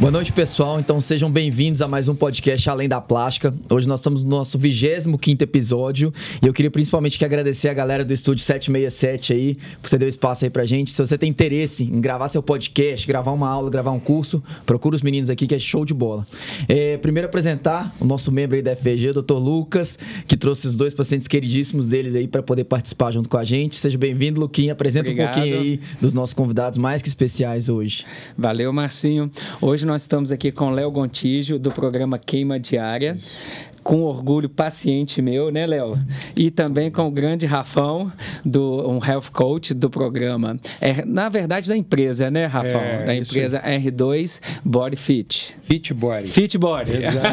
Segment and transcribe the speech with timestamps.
[0.00, 0.80] Boa noite, pessoal.
[0.80, 3.52] Então sejam bem-vindos a mais um podcast Além da Plástica.
[3.70, 6.10] Hoje nós estamos no nosso 25 episódio
[6.42, 10.06] e eu queria principalmente que agradecer a galera do estúdio 767 aí, por você dar
[10.06, 10.90] espaço aí pra gente.
[10.90, 14.96] Se você tem interesse em gravar seu podcast, gravar uma aula, gravar um curso, procura
[14.96, 16.26] os meninos aqui que é show de bola.
[16.66, 19.34] É, primeiro apresentar o nosso membro aí da FVG, o Dr.
[19.34, 23.44] Lucas, que trouxe os dois pacientes queridíssimos deles aí para poder participar junto com a
[23.44, 23.76] gente.
[23.76, 24.72] Seja bem-vindo, Luquinha.
[24.72, 25.32] Apresenta Obrigado.
[25.32, 28.06] um pouquinho aí dos nossos convidados mais que especiais hoje.
[28.38, 29.30] Valeu, Marcinho.
[29.60, 33.12] Hoje nós estamos aqui com Léo Gontijo, do programa Queima Diária.
[33.16, 33.42] Isso
[33.82, 35.98] com orgulho paciente meu, né, Léo?
[36.36, 38.12] E também com o grande Rafão,
[38.44, 40.58] do um health coach do programa.
[40.80, 42.80] É, na verdade, da empresa, né, Rafão?
[42.80, 45.56] É, da empresa R2 Body Fit.
[45.60, 46.28] Fit Body.
[46.28, 46.96] Fit Body.
[46.96, 47.26] Exato.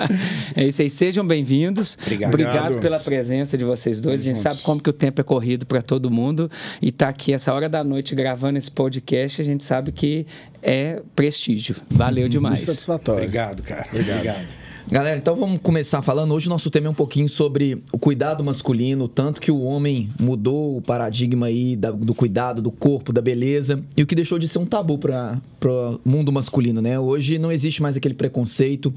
[0.54, 0.90] é isso aí.
[0.90, 1.96] Sejam bem-vindos.
[2.02, 2.30] Obrigado.
[2.30, 4.20] Obrigado pela presença de vocês dois.
[4.20, 6.50] A gente sabe como que o tempo é corrido para todo mundo.
[6.80, 10.26] E tá aqui essa hora da noite gravando esse podcast, a gente sabe que
[10.62, 11.76] é prestígio.
[11.90, 12.60] Valeu demais.
[12.60, 13.22] Muito satisfatório.
[13.22, 13.86] Obrigado, cara.
[13.90, 14.18] Obrigado.
[14.18, 14.65] Obrigado.
[14.88, 16.32] Galera, então vamos começar falando.
[16.32, 20.08] Hoje o nosso tema é um pouquinho sobre o cuidado masculino, tanto que o homem
[20.20, 24.38] mudou o paradigma aí da, do cuidado do corpo, da beleza, e o que deixou
[24.38, 27.00] de ser um tabu para o mundo masculino, né?
[27.00, 28.94] Hoje não existe mais aquele preconceito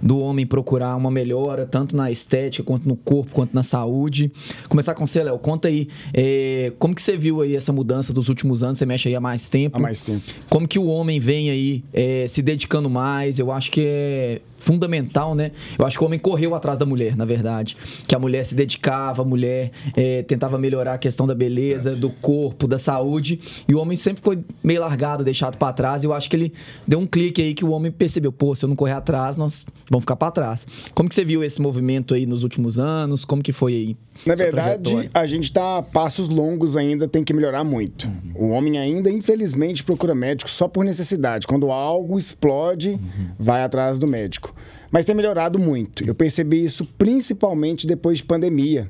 [0.00, 4.30] do homem procurar uma melhora, tanto na estética, quanto no corpo, quanto na saúde.
[4.68, 8.28] Começar com você, Léo, conta aí, é, como que você viu aí essa mudança dos
[8.28, 8.78] últimos anos?
[8.78, 9.76] Você mexe aí há mais tempo.
[9.76, 10.22] Há mais tempo.
[10.48, 13.40] Como que o homem vem aí é, se dedicando mais?
[13.40, 15.50] Eu acho que é fundamental, né?
[15.76, 17.76] Eu acho que o homem correu atrás da mulher, na verdade.
[18.06, 22.08] Que a mulher se dedicava, a mulher é, tentava melhorar a questão da beleza, do
[22.08, 23.40] corpo, da saúde.
[23.66, 26.04] E o homem sempre foi meio largado, deixado para trás.
[26.04, 26.52] E eu acho que ele
[26.86, 29.66] deu um clique aí que o homem percebeu: pô, se eu não correr atrás, nós
[29.90, 30.66] vamos ficar para trás.
[30.94, 33.24] Como que você viu esse movimento aí nos últimos anos?
[33.24, 33.96] Como que foi aí?
[34.24, 38.06] Na verdade, a gente está a passos longos ainda, tem que melhorar muito.
[38.06, 38.46] Uhum.
[38.46, 41.46] O homem ainda, infelizmente, procura médico só por necessidade.
[41.46, 43.28] Quando algo explode, uhum.
[43.38, 44.51] vai atrás do médico
[44.90, 46.04] mas tem melhorado muito.
[46.04, 48.88] Eu percebi isso principalmente depois de pandemia,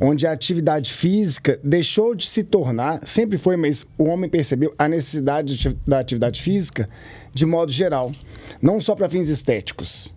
[0.00, 4.88] onde a atividade física deixou de se tornar, sempre foi, mas o homem percebeu a
[4.88, 6.88] necessidade da atividade física
[7.32, 8.12] de modo geral,
[8.60, 10.14] não só para fins estéticos.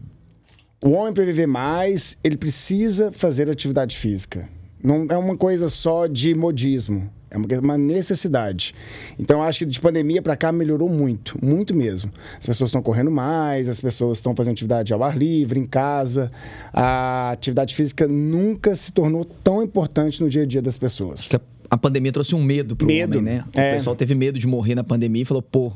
[0.84, 4.47] O homem, para viver mais, ele precisa fazer atividade física.
[4.84, 7.12] Não é uma coisa só de modismo.
[7.30, 8.74] É uma necessidade.
[9.20, 12.12] Então, eu acho que de pandemia para cá melhorou muito, muito mesmo.
[12.40, 16.32] As pessoas estão correndo mais, as pessoas estão fazendo atividade ao ar livre, em casa.
[16.74, 21.30] A atividade física nunca se tornou tão importante no dia a dia das pessoas.
[21.70, 23.44] A pandemia trouxe um medo para o homem, né?
[23.54, 23.74] O é.
[23.74, 25.74] pessoal teve medo de morrer na pandemia e falou, pô,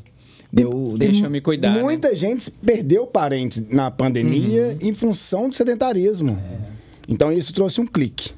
[0.54, 1.80] Deu, deixa eu me cuidar.
[1.80, 2.16] Muita né?
[2.16, 4.90] gente perdeu parentes na pandemia uhum.
[4.90, 6.32] em função do sedentarismo.
[6.32, 6.72] É.
[7.08, 8.32] Então isso trouxe um clique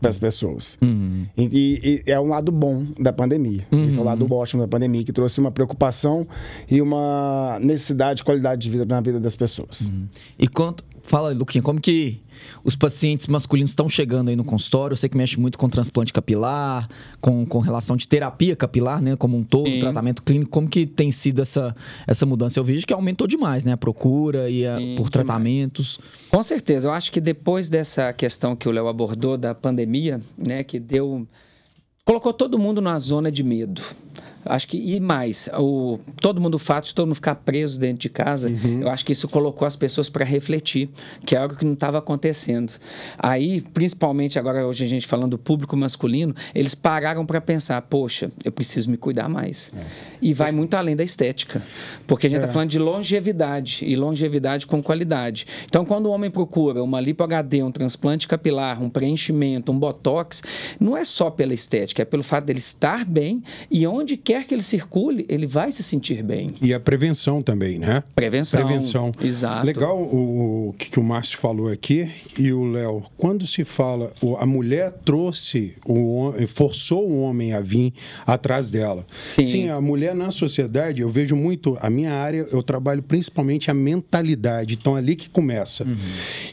[0.00, 0.78] para as pessoas.
[0.82, 1.26] Uhum.
[1.36, 3.66] E, e, é um lado bom da pandemia.
[3.70, 3.86] Uhum.
[3.86, 6.26] Esse é o lado ótimo da pandemia, que trouxe uma preocupação
[6.70, 9.82] e uma necessidade de qualidade de vida na vida das pessoas.
[9.82, 10.06] Uhum.
[10.38, 10.84] E quanto.
[11.04, 12.22] Fala, Luquinha, como que
[12.64, 14.94] os pacientes masculinos estão chegando aí no consultório.
[14.94, 16.88] Eu sei que mexe muito com transplante capilar,
[17.20, 19.14] com, com relação de terapia capilar, né?
[19.14, 19.78] Como um todo, Sim.
[19.78, 20.50] tratamento clínico.
[20.50, 21.76] Como que tem sido essa,
[22.06, 22.58] essa mudança?
[22.58, 23.72] Eu vejo que aumentou demais, né?
[23.72, 25.98] A procura e a, Sim, por tratamentos.
[25.98, 26.28] Demais.
[26.30, 26.88] Com certeza.
[26.88, 30.64] Eu acho que depois dessa questão que o Léo abordou da pandemia, né?
[30.64, 31.26] Que deu...
[32.04, 33.82] Colocou todo mundo na zona de medo.
[34.44, 37.98] Acho que, e mais, o, todo mundo, o fato de todo mundo ficar preso dentro
[37.98, 38.82] de casa, uhum.
[38.82, 40.88] eu acho que isso colocou as pessoas para refletir,
[41.24, 42.72] que é algo que não estava acontecendo.
[43.18, 48.30] Aí, principalmente agora, hoje a gente falando do público masculino, eles pararam para pensar: poxa,
[48.44, 49.72] eu preciso me cuidar mais.
[49.76, 49.84] É.
[50.20, 51.62] E vai muito além da estética,
[52.06, 52.52] porque a gente está é.
[52.52, 55.46] falando de longevidade, e longevidade com qualidade.
[55.66, 60.42] Então, quando o homem procura uma lipo HD, um transplante capilar, um preenchimento, um botox,
[60.78, 64.44] não é só pela estética, é pelo fato dele estar bem e onde quer quer
[64.46, 66.54] que ele circule, ele vai se sentir bem.
[66.60, 68.02] E a prevenção também, né?
[68.16, 68.64] Prevenção.
[68.64, 69.12] Prevenção.
[69.22, 69.64] Exato.
[69.64, 73.04] Legal o, o que, o Márcio falou aqui e o Léo.
[73.16, 77.94] Quando se fala, a mulher trouxe, o, forçou o homem a vir
[78.26, 79.06] atrás dela.
[79.36, 79.44] Sim.
[79.44, 83.74] Sim, a mulher na sociedade, eu vejo muito, a minha área, eu trabalho principalmente a
[83.74, 84.74] mentalidade.
[84.74, 85.84] Então, é ali que começa.
[85.84, 85.96] Uhum.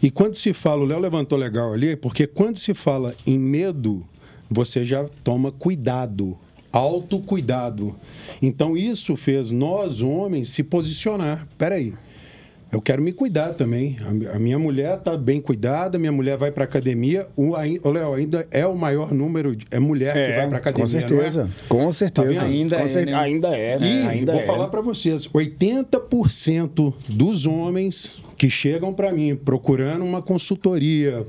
[0.03, 4.05] E quando se fala, o Léo levantou legal ali, porque quando se fala em medo,
[4.51, 6.37] você já toma cuidado
[6.71, 7.95] autocuidado.
[8.41, 11.47] Então isso fez nós homens se posicionar.
[11.57, 11.93] Peraí,
[12.71, 13.97] eu quero me cuidar também.
[14.33, 17.27] A minha mulher está bem cuidada, minha mulher vai para academia.
[17.35, 17.51] O,
[17.91, 20.85] Léo, ainda é o maior número, de, é mulher é, que vai para academia.
[20.85, 21.67] Com certeza, é?
[21.67, 22.39] com certeza.
[22.39, 23.13] Tá ainda, com é, cer né?
[23.13, 23.77] ainda é.
[23.77, 23.87] Né?
[23.87, 24.45] E ainda vou é.
[24.45, 31.25] falar para vocês: 80% dos homens que chegam para mim procurando uma consultoria,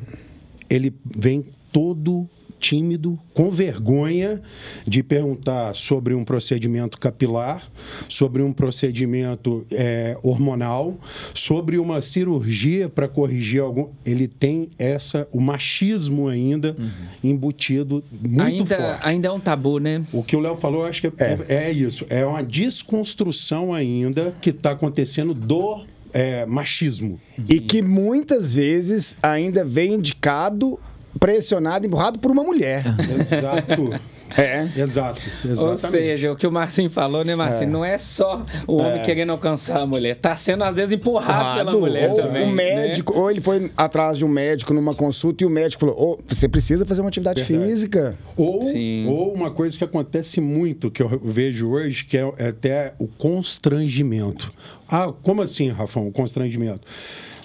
[0.70, 2.28] ele vem todo
[2.62, 4.40] tímido, com vergonha
[4.86, 7.68] de perguntar sobre um procedimento capilar,
[8.08, 10.96] sobre um procedimento é, hormonal,
[11.34, 13.88] sobre uma cirurgia para corrigir algum.
[14.06, 17.30] Ele tem essa, o machismo ainda uhum.
[17.30, 19.00] embutido muito ainda, forte.
[19.02, 20.04] Ainda é um tabu, né?
[20.12, 21.54] O que o Léo falou, acho que é, é.
[21.66, 22.06] é isso.
[22.08, 27.20] É uma desconstrução ainda que está acontecendo do é, machismo.
[27.48, 30.78] E que muitas vezes ainda vem indicado,
[31.18, 32.84] pressionado, empurrado por uma mulher.
[33.18, 34.00] Exato.
[34.36, 34.66] É.
[34.76, 35.20] Exato.
[35.44, 35.68] Exatamente.
[35.68, 37.68] Ou seja, o que o Marcinho falou, né, Marcinho?
[37.68, 37.72] É.
[37.72, 39.04] Não é só o homem é.
[39.04, 40.16] querendo alcançar a mulher.
[40.16, 42.44] Tá sendo, às vezes, empurrado pela mulher ou também.
[42.44, 42.74] O né?
[42.74, 43.20] médico, né?
[43.20, 46.48] ou ele foi atrás de um médico numa consulta e o médico falou: oh, você
[46.48, 47.70] precisa fazer uma atividade Verdade.
[47.70, 48.18] física.
[48.36, 48.64] Ou,
[49.08, 54.52] ou uma coisa que acontece muito, que eu vejo hoje, que é até o constrangimento.
[54.88, 56.86] Ah, como assim, Rafão, o constrangimento?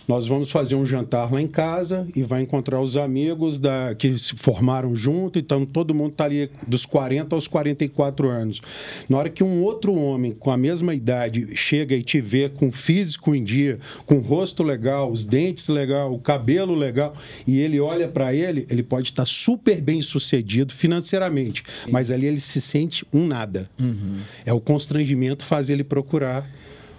[0.07, 4.17] Nós vamos fazer um jantar lá em casa e vai encontrar os amigos da, que
[4.17, 8.61] se formaram junto, então todo mundo está ali dos 40 aos 44 anos.
[9.09, 12.71] Na hora que um outro homem com a mesma idade chega e te vê com
[12.71, 17.13] físico em dia, com o rosto legal, os dentes legal, o cabelo legal,
[17.45, 22.27] e ele olha para ele, ele pode estar tá super bem sucedido financeiramente, mas ali
[22.27, 23.69] ele se sente um nada.
[23.77, 24.17] Uhum.
[24.45, 26.49] É o constrangimento faz ele procurar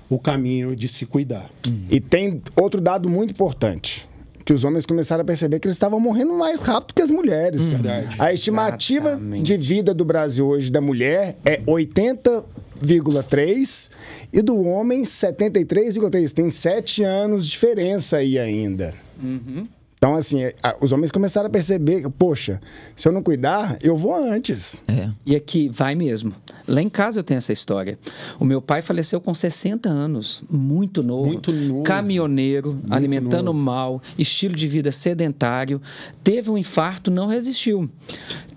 [0.09, 1.51] o caminho de se cuidar.
[1.67, 1.87] Uhum.
[1.91, 4.09] E tem outro dado muito importante
[4.49, 7.75] que os homens começaram a perceber que eles estavam morrendo mais rápido que as mulheres.
[7.75, 7.81] Uhum.
[8.19, 9.43] A estimativa Exatamente.
[9.43, 13.91] de vida do Brasil hoje da mulher é 80,3
[14.33, 16.33] e do homem 73,3.
[16.33, 18.95] Tem sete anos de diferença aí ainda.
[19.23, 19.69] Uhum.
[19.99, 22.61] Então, assim, é, os homens começaram a perceber, poxa,
[22.95, 24.81] se eu não cuidar, eu vou antes.
[24.87, 25.11] É.
[25.27, 26.33] E aqui, vai mesmo.
[26.69, 27.99] Lá em casa eu tenho essa história.
[28.39, 31.27] O meu pai faleceu com 60 anos, muito novo.
[31.27, 31.83] Muito novo.
[31.83, 33.59] Caminhoneiro, muito alimentando novo.
[33.59, 35.83] mal, estilo de vida sedentário.
[36.23, 37.91] Teve um infarto, não resistiu.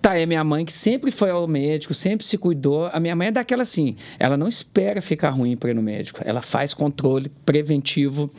[0.01, 2.89] Tá, é minha mãe que sempre foi ao médico, sempre se cuidou.
[2.91, 6.21] A minha mãe é daquela assim, ela não espera ficar ruim para ir no médico.
[6.25, 8.29] Ela faz controle preventivo.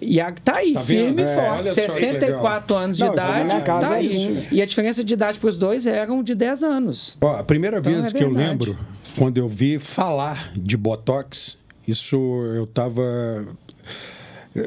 [0.00, 1.74] E a, tá aí, tá firme e é, forte.
[1.74, 3.62] 64 anos de não, idade.
[3.64, 4.06] Casa tá é aí.
[4.06, 4.46] Assim.
[4.50, 7.18] E a diferença de idade para os dois eram de 10 anos.
[7.20, 8.78] Ó, a primeira então, vez é que eu lembro,
[9.16, 12.16] quando eu vi falar de Botox, isso
[12.56, 13.54] eu estava eu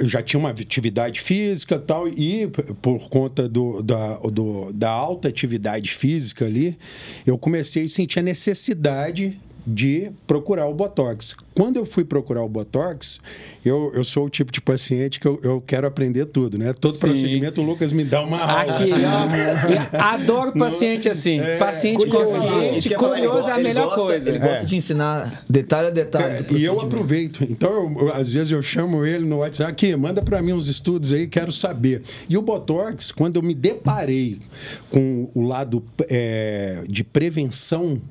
[0.03, 2.47] já tinha uma atividade física tal, e
[2.81, 6.77] por conta do, da, do, da alta atividade física ali,
[7.25, 11.35] eu comecei a sentir a necessidade de procurar o Botox.
[11.53, 13.19] Quando eu fui procurar o Botox,
[13.65, 16.71] eu, eu sou o tipo de paciente que eu, eu quero aprender tudo, né?
[16.71, 17.07] Todo Sim.
[17.07, 18.73] procedimento, o Lucas me dá uma aula.
[18.73, 21.41] Aqui, ó, adoro paciente assim.
[21.41, 24.29] É, paciente consciente, curioso é a melhor gosta, coisa.
[24.29, 24.65] Ele gosta é.
[24.65, 26.45] de ensinar detalhe a detalhe.
[26.51, 27.43] E eu aproveito.
[27.43, 31.11] Então, eu, às vezes eu chamo ele no WhatsApp, aqui, manda para mim uns estudos
[31.11, 32.03] aí, quero saber.
[32.29, 34.39] E o Botox, quando eu me deparei
[34.89, 38.01] com o lado é, de prevenção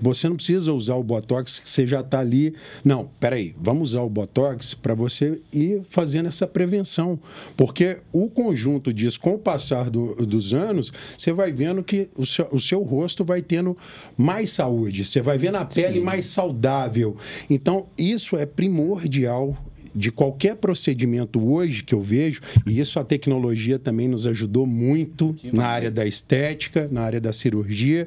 [0.00, 2.54] você não precisa usar o Botox que você já está ali.
[2.84, 7.18] Não, peraí, vamos usar o Botox para você ir fazendo essa prevenção.
[7.56, 12.24] Porque o conjunto disso, com o passar do, dos anos, você vai vendo que o
[12.24, 13.76] seu, o seu, rosto vai tendo
[14.16, 16.04] mais saúde, você vai vendo a pele Sim.
[16.04, 17.16] mais saudável.
[17.48, 19.56] Então, isso é primordial
[19.94, 25.32] de qualquer procedimento hoje que eu vejo, e isso a tecnologia também nos ajudou muito
[25.32, 25.54] Demais.
[25.54, 28.06] na área da estética, na área da cirurgia,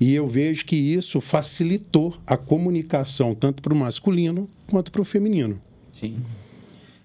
[0.00, 5.04] e eu vejo que isso facilitou a comunicação tanto para o masculino quanto para o
[5.04, 5.60] feminino.
[5.92, 6.16] Sim.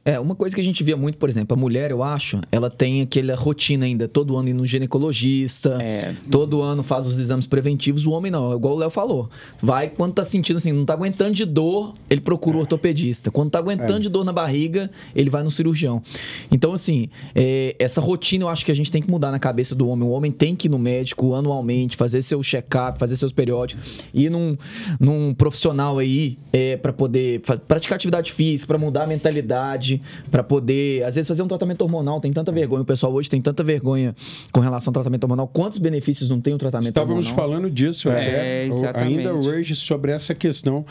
[0.08, 2.70] É, uma coisa que a gente via muito, por exemplo, a mulher, eu acho, ela
[2.70, 6.14] tem aquela rotina ainda, todo ano ir no ginecologista, é.
[6.30, 9.28] todo ano faz os exames preventivos, o homem não, é igual o Léo falou.
[9.60, 13.32] Vai, quando tá sentindo assim, não tá aguentando de dor, ele procura o ortopedista.
[13.32, 14.00] Quando tá aguentando é.
[14.00, 16.04] de dor na barriga, ele vai no cirurgião.
[16.52, 19.74] Então, assim, é, essa rotina eu acho que a gente tem que mudar na cabeça
[19.74, 20.08] do homem.
[20.08, 24.30] O homem tem que ir no médico anualmente, fazer seu check-up, fazer seus periódicos, ir
[24.30, 24.56] num,
[25.00, 29.95] num profissional aí é, para poder praticar atividade física, para mudar a mentalidade
[30.32, 32.20] para poder, às vezes, fazer um tratamento hormonal.
[32.20, 34.16] Tem tanta vergonha, o pessoal hoje tem tanta vergonha
[34.52, 35.48] com relação ao tratamento hormonal.
[35.48, 37.50] Quantos benefícios não tem o tratamento Estávamos hormonal?
[37.50, 40.86] falando disso é, até, ainda hoje sobre essa questão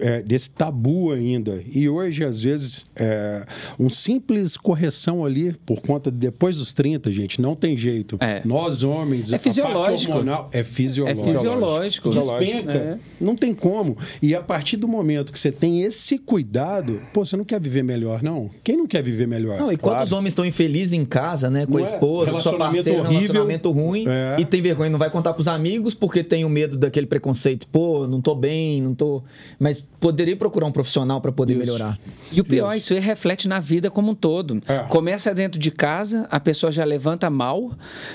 [0.00, 1.62] é, desse tabu ainda.
[1.72, 3.44] E hoje, às vezes, é,
[3.78, 8.16] um simples correção ali, por conta de depois dos 30, gente, não tem jeito.
[8.20, 8.42] É.
[8.44, 10.12] Nós, homens, é fisiológico.
[10.12, 11.28] hormonal é fisiológico.
[11.28, 12.10] É fisiológico.
[12.10, 12.72] Despenca.
[12.72, 12.98] É.
[13.20, 13.96] Não tem como.
[14.22, 17.82] E a partir do momento que você tem esse cuidado, pô, você não quer viver
[17.82, 18.49] melhor, não?
[18.62, 19.58] Quem não quer viver melhor?
[19.58, 19.98] Não, e claro.
[19.98, 21.66] quantos homens estão infelizes em casa, né?
[21.66, 21.84] Com não a é?
[21.84, 22.32] esposa, é?
[22.32, 23.18] com sua parceira, horrível.
[23.20, 24.04] relacionamento ruim.
[24.06, 24.36] É.
[24.40, 27.66] E tem vergonha, não vai contar pros amigos porque tem o medo daquele preconceito.
[27.68, 29.22] Pô, não tô bem, não tô.
[29.58, 31.62] Mas poderia procurar um profissional para poder isso.
[31.62, 31.98] melhorar.
[32.32, 32.94] E o pior, isso.
[32.94, 34.62] isso reflete na vida como um todo.
[34.66, 34.78] É.
[34.88, 37.72] Começa dentro de casa, a pessoa já levanta mal,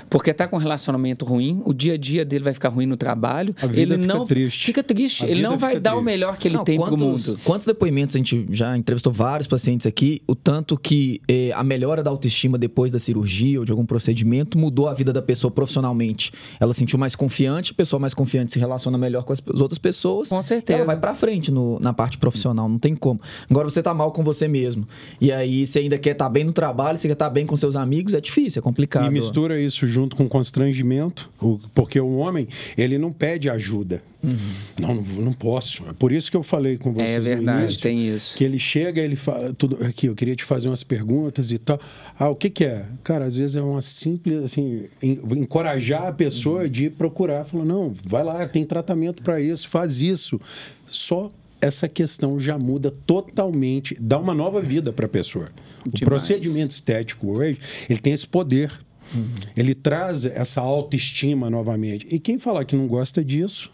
[0.10, 2.98] porque tá com um relacionamento ruim, o dia a dia dele vai ficar ruim no
[2.98, 3.56] trabalho.
[3.62, 4.66] A vida ele fica não triste.
[4.66, 5.26] Fica triste.
[5.26, 6.02] A ele não vai dar triste.
[6.02, 7.40] o melhor que ele não, tem quantos, pro mundo.
[7.44, 12.04] Quantos depoimentos a gente já entrevistou vários pacientes aqui, o tanto que eh, a melhora
[12.04, 16.32] da autoestima depois da cirurgia ou de algum procedimento mudou a vida da pessoa profissionalmente.
[16.60, 19.60] Ela se sentiu mais confiante, a pessoa mais confiante se relaciona melhor com as, as
[19.60, 20.30] outras pessoas.
[20.30, 20.80] Com certeza.
[20.80, 23.20] Ela vai para frente no, na parte profissional, não tem como.
[23.50, 24.86] Agora você tá mal com você mesmo.
[25.20, 27.46] E aí você ainda quer estar tá bem no trabalho, você quer estar tá bem
[27.46, 29.08] com seus amigos, é difícil, é complicado.
[29.08, 31.30] E mistura isso junto com constrangimento,
[31.74, 34.02] porque o homem, ele não pede ajuda.
[34.26, 34.38] Uhum.
[34.80, 35.84] Não, não, posso.
[35.90, 38.36] É por isso que eu falei com vocês é verdade, início, tem isso.
[38.36, 40.08] Que ele chega, ele fala tudo aqui.
[40.08, 41.80] Eu queria te fazer umas perguntas e tal.
[42.18, 42.86] Ah, o que, que é?
[43.04, 46.70] Cara, às vezes é uma simples assim, encorajar a pessoa uhum.
[46.70, 47.46] de procurar.
[47.46, 50.40] Falar, não, vai lá, tem tratamento para isso, faz isso.
[50.86, 51.30] Só
[51.62, 55.50] essa questão já muda totalmente, dá uma nova vida para a pessoa.
[55.86, 56.02] Demais.
[56.02, 58.72] O procedimento estético hoje, ele tem esse poder.
[59.14, 59.26] Uhum.
[59.56, 62.08] Ele traz essa autoestima novamente.
[62.10, 63.72] E quem falar que não gosta disso,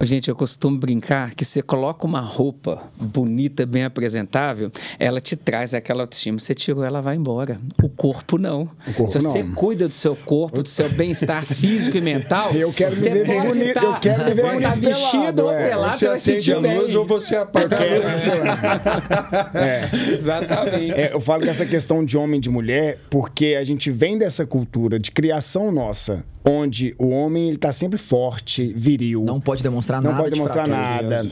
[0.00, 5.72] Gente, eu costumo brincar que você coloca uma roupa bonita, bem apresentável, ela te traz
[5.72, 6.38] aquela autoestima.
[6.38, 7.58] Você tirou, ela vai embora.
[7.82, 8.62] O corpo não.
[8.86, 9.54] O corpo Se você não.
[9.54, 13.48] cuida do seu corpo, do seu bem-estar físico e mental, eu quero você ver pode
[13.48, 15.68] bonito, tá, eu quero ver bonito tá vestido ou é.
[15.68, 16.96] pelado, você acende a luz bem.
[16.96, 17.84] ou você apaga a
[19.58, 19.90] é.
[20.12, 20.92] Exatamente.
[20.92, 24.44] É, eu falo dessa questão de homem e de mulher porque a gente vem dessa
[24.44, 29.24] cultura de criação nossa onde o homem está sempre forte, viril.
[29.24, 30.16] Não pode demonstrar não nada.
[30.16, 31.26] Não pode demonstrar nada.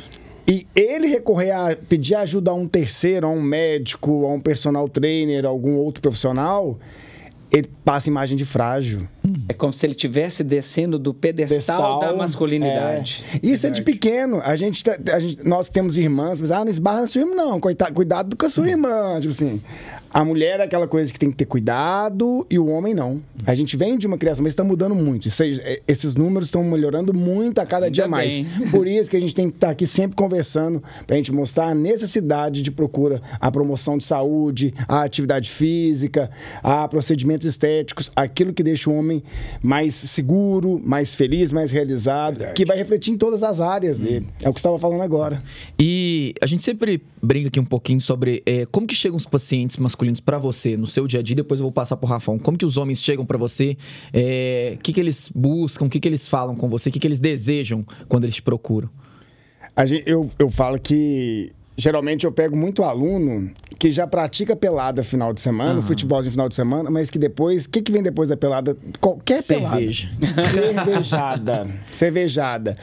[0.49, 4.89] E ele recorrer a pedir ajuda a um terceiro, a um médico, a um personal
[4.89, 6.79] trainer, a algum outro profissional,
[7.51, 9.07] ele passa imagem de frágil.
[9.49, 13.25] É como se ele estivesse descendo do pedestal, pedestal da masculinidade.
[13.35, 13.47] É.
[13.47, 14.41] Isso é de pequeno.
[14.45, 17.35] A gente, tá, a gente, nós temos irmãs, mas ah, não esbarra na sua irmã,
[17.35, 17.61] não.
[17.61, 19.19] Coitado, cuidado com a sua irmã.
[19.21, 19.63] Tipo assim.
[20.15, 23.23] A mulher é aquela coisa que tem que ter cuidado e o homem não.
[23.47, 25.27] A gente vem de uma criação, mas está mudando muito.
[25.27, 28.35] É, esses números estão melhorando muito a cada Ainda dia mais.
[28.71, 31.33] Por isso que a gente tem que estar tá aqui sempre conversando para a gente
[31.33, 36.31] mostrar a necessidade de procura, a promoção de saúde, a atividade física,
[36.63, 39.12] a procedimentos estéticos, aquilo que deixa o homem
[39.63, 42.55] mais seguro, mais feliz, mais realizado, Verdade.
[42.55, 44.05] que vai refletir em todas as áreas hum.
[44.05, 44.29] dele.
[44.41, 45.43] É o que estava falando agora.
[45.81, 49.77] E a gente sempre brinca aqui um pouquinho sobre é, como que chegam os pacientes
[49.77, 51.37] masculinos masculinos para você no seu dia a dia?
[51.37, 52.39] Depois eu vou passar pro Rafão.
[52.39, 53.77] Como que os homens chegam para você?
[54.07, 55.87] O é, que, que eles buscam?
[55.87, 56.89] O que, que eles falam com você?
[56.89, 58.91] O que, que eles desejam quando eles te procuram?
[59.87, 63.51] Gente, eu, eu falo que geralmente eu pego muito aluno
[63.83, 65.83] que já pratica pelada final de semana, uhum.
[65.83, 68.77] futebolzinho final de semana, mas que depois, o que, que vem depois da pelada?
[69.01, 70.09] Qualquer Cerveja.
[70.21, 70.49] pelada.
[70.53, 71.67] Cervejada.
[71.93, 72.79] Cervejada.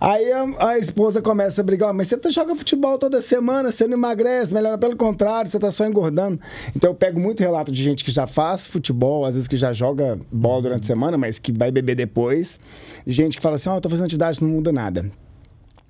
[0.00, 3.88] Aí a, a, esposa começa a brigar, mas você tá, joga futebol toda semana, você
[3.88, 6.38] não emagrece, melhor pelo contrário, você tá só engordando.
[6.76, 9.72] Então eu pego muito relato de gente que já faz futebol, às vezes que já
[9.72, 12.60] joga bola durante a semana, mas que vai beber depois.
[13.04, 15.10] Gente que fala assim, ó, oh, eu tô fazendo atividade, não muda nada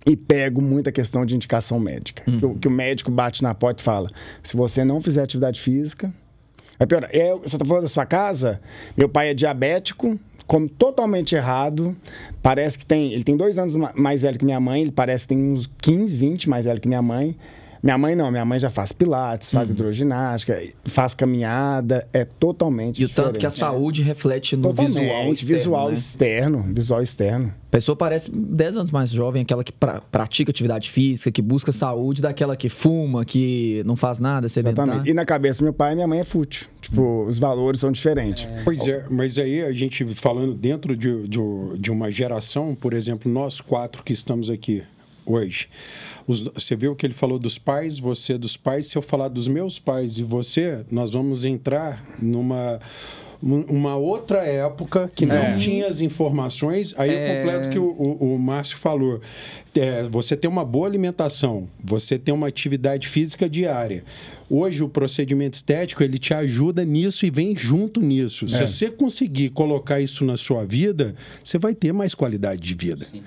[0.07, 2.23] e pego muita questão de indicação médica.
[2.27, 2.55] Uhum.
[2.55, 4.11] Que, que, o médico bate na porta e fala:
[4.43, 6.13] se você não fizer atividade física.
[6.79, 7.07] É pior.
[7.13, 8.61] É, você está falando da sua casa?
[8.97, 11.97] Meu pai é diabético, come totalmente errado.
[12.43, 13.13] Parece que tem.
[13.13, 16.17] Ele tem dois anos mais velho que minha mãe, ele parece que tem uns 15,
[16.17, 17.37] 20 mais velho que minha mãe.
[17.85, 19.75] Minha mãe não, minha mãe já faz pilates, faz uhum.
[19.75, 25.33] hidroginástica, faz caminhada, é totalmente E o tanto que a saúde reflete no totalmente, visual
[25.35, 25.93] externo, visual né?
[25.93, 27.55] externo, visual externo.
[27.69, 31.73] A pessoa parece 10 anos mais jovem, aquela que pra, pratica atividade física, que busca
[31.73, 34.87] saúde, daquela que fuma, que não faz nada, sedentar.
[34.87, 35.11] Exatamente.
[35.11, 36.69] E na cabeça do meu pai e minha mãe é fútil.
[36.81, 37.27] Tipo, hum.
[37.27, 38.49] os valores são diferentes.
[38.49, 38.63] É.
[38.65, 41.39] Pois é, mas aí a gente falando dentro de, de,
[41.79, 44.83] de uma geração, por exemplo, nós quatro que estamos aqui
[45.27, 45.69] hoje,
[46.27, 48.89] os, você viu que ele falou dos pais, você dos pais.
[48.89, 52.81] Se eu falar dos meus pais e você, nós vamos entrar numa
[53.45, 55.57] uma outra época que não é.
[55.57, 56.95] tinha as informações.
[56.97, 57.15] Aí é...
[57.15, 59.21] eu completo que o, o, o Márcio falou.
[59.77, 64.05] É, você tem uma boa alimentação, você tem uma atividade física diária.
[64.49, 68.45] Hoje o procedimento estético ele te ajuda nisso e vem junto nisso.
[68.45, 68.49] É.
[68.49, 73.05] Se você conseguir colocar isso na sua vida, você vai ter mais qualidade de vida.
[73.11, 73.23] Sim.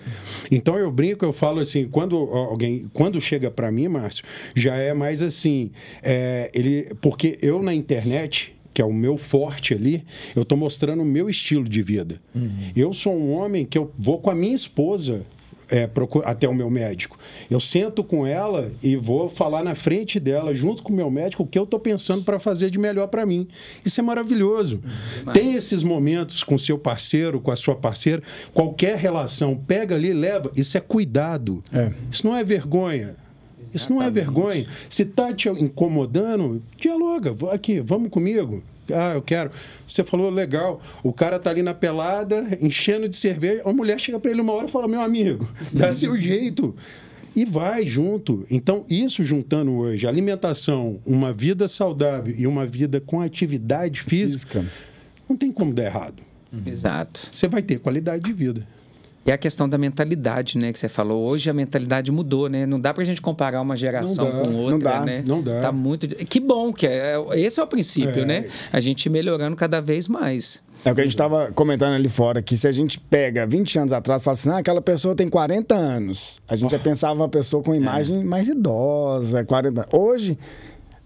[0.50, 4.24] Então eu brinco, eu falo assim, quando alguém, quando chega para mim, Márcio,
[4.56, 5.72] já é mais assim,
[6.02, 10.06] é, ele, porque eu na internet que é o meu forte ali,
[10.36, 12.22] eu estou mostrando o meu estilo de vida.
[12.36, 12.72] Uhum.
[12.76, 15.26] Eu sou um homem que eu vou com a minha esposa
[15.72, 15.90] é,
[16.24, 17.18] até o meu médico.
[17.50, 21.42] Eu sento com ela e vou falar na frente dela, junto com o meu médico,
[21.42, 23.48] o que eu estou pensando para fazer de melhor para mim.
[23.84, 24.80] Isso é maravilhoso.
[25.26, 25.34] Mas...
[25.34, 28.22] Tem esses momentos com seu parceiro, com a sua parceira,
[28.54, 30.52] qualquer relação, pega ali, leva.
[30.56, 31.64] Isso é cuidado.
[31.74, 31.92] É.
[32.12, 33.16] Isso não é vergonha.
[33.78, 34.66] Isso não é vergonha.
[34.90, 37.34] Se está te incomodando, dialoga.
[37.52, 38.64] Aqui, vamos comigo.
[38.92, 39.52] Ah, eu quero.
[39.86, 40.82] Você falou legal.
[41.04, 43.62] O cara tá ali na pelada, enchendo de cerveja.
[43.66, 46.76] A mulher chega para ele uma hora e fala: Meu amigo, dá seu jeito.
[47.36, 48.46] E vai junto.
[48.50, 54.74] Então, isso juntando hoje alimentação, uma vida saudável e uma vida com atividade física, física.
[55.30, 56.24] não tem como dar errado.
[56.66, 57.30] Exato.
[57.32, 58.68] Você vai ter qualidade de vida.
[59.28, 61.22] E a questão da mentalidade, né, que você falou.
[61.28, 62.66] Hoje a mentalidade mudou, né?
[62.66, 65.24] Não dá pra gente comparar uma geração dá, com outra, não dá, né?
[65.28, 65.60] Não dá.
[65.60, 66.08] Tá muito.
[66.08, 67.16] Que bom que é.
[67.34, 68.26] Esse é o princípio, é.
[68.26, 68.46] né?
[68.72, 70.64] A gente melhorando cada vez mais.
[70.86, 73.80] É o que a gente estava comentando ali fora, que se a gente pega 20
[73.80, 76.78] anos atrás e fala assim, ah, aquela pessoa tem 40 anos, a gente oh.
[76.78, 78.24] já pensava uma pessoa com imagem é.
[78.24, 80.38] mais idosa, 40 Hoje,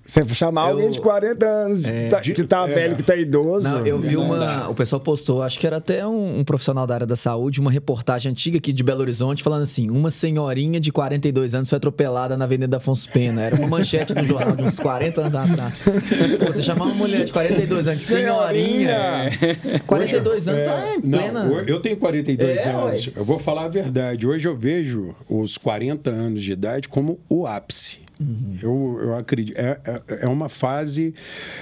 [0.05, 3.15] você chamar eu, alguém de 40 anos, é, tá, que tá é, velho, que tá
[3.15, 3.69] idoso.
[3.69, 4.67] Não, eu vi uma.
[4.69, 7.71] O pessoal postou, acho que era até um, um, profissional da área da saúde, uma
[7.71, 12.35] reportagem antiga aqui de Belo Horizonte, falando assim: uma senhorinha de 42 anos foi atropelada
[12.35, 13.41] na Avenida Afonso Pena.
[13.43, 15.77] Era uma manchete do jornal de uns 40 anos atrás.
[16.39, 19.31] Pô, você chamar uma mulher de 42 anos, senhorinha.
[19.39, 21.43] senhorinha 42 anos, tá é, plena.
[21.45, 23.07] Não, eu tenho 42 é, anos.
[23.07, 23.13] Ué.
[23.15, 24.27] Eu vou falar a verdade.
[24.27, 28.00] Hoje eu vejo os 40 anos de idade como o ápice.
[28.21, 28.57] Uhum.
[28.61, 29.57] Eu, eu acredito.
[29.57, 31.13] É, é, é, uma fase,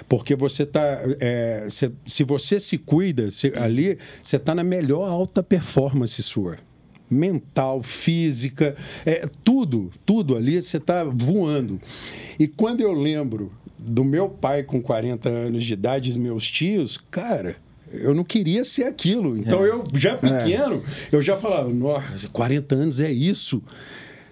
[0.07, 0.99] porque você está.
[1.19, 6.57] É, se, se você se cuida, se, ali, você está na melhor alta performance sua
[7.09, 11.81] mental, física, é, tudo, tudo ali você está voando.
[12.37, 16.97] E quando eu lembro do meu pai com 40 anos de idade, os meus tios,
[17.09, 17.55] cara,
[17.91, 19.37] eu não queria ser aquilo.
[19.37, 19.69] Então é.
[19.69, 21.15] eu, já pequeno, é.
[21.15, 23.61] eu já falava, nossa, 40 anos é isso.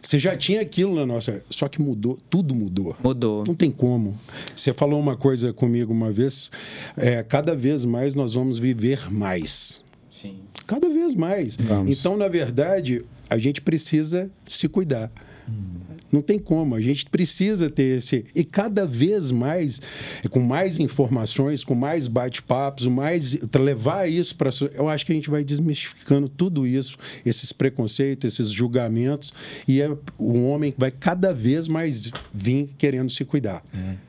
[0.07, 1.43] Você já tinha aquilo na nossa.
[1.49, 2.95] Só que mudou, tudo mudou.
[3.03, 3.43] Mudou.
[3.45, 4.17] Não tem como.
[4.55, 6.49] Você falou uma coisa comigo uma vez.
[6.95, 9.83] É, cada vez mais nós vamos viver mais.
[10.09, 10.37] Sim.
[10.65, 11.57] Cada vez mais.
[11.57, 11.99] Vamos.
[11.99, 15.11] Então, na verdade, a gente precisa se cuidar.
[15.45, 15.86] Hum.
[16.11, 16.75] Não tem como.
[16.75, 18.25] A gente precisa ter esse.
[18.33, 19.81] E cada vez mais,
[20.29, 23.37] com mais informações, com mais bate-papos, mais.
[23.55, 24.49] levar isso para.
[24.73, 29.33] Eu acho que a gente vai desmistificando tudo isso, esses preconceitos, esses julgamentos,
[29.67, 33.63] e é, o homem vai cada vez mais vir querendo se cuidar.
[33.73, 34.06] É.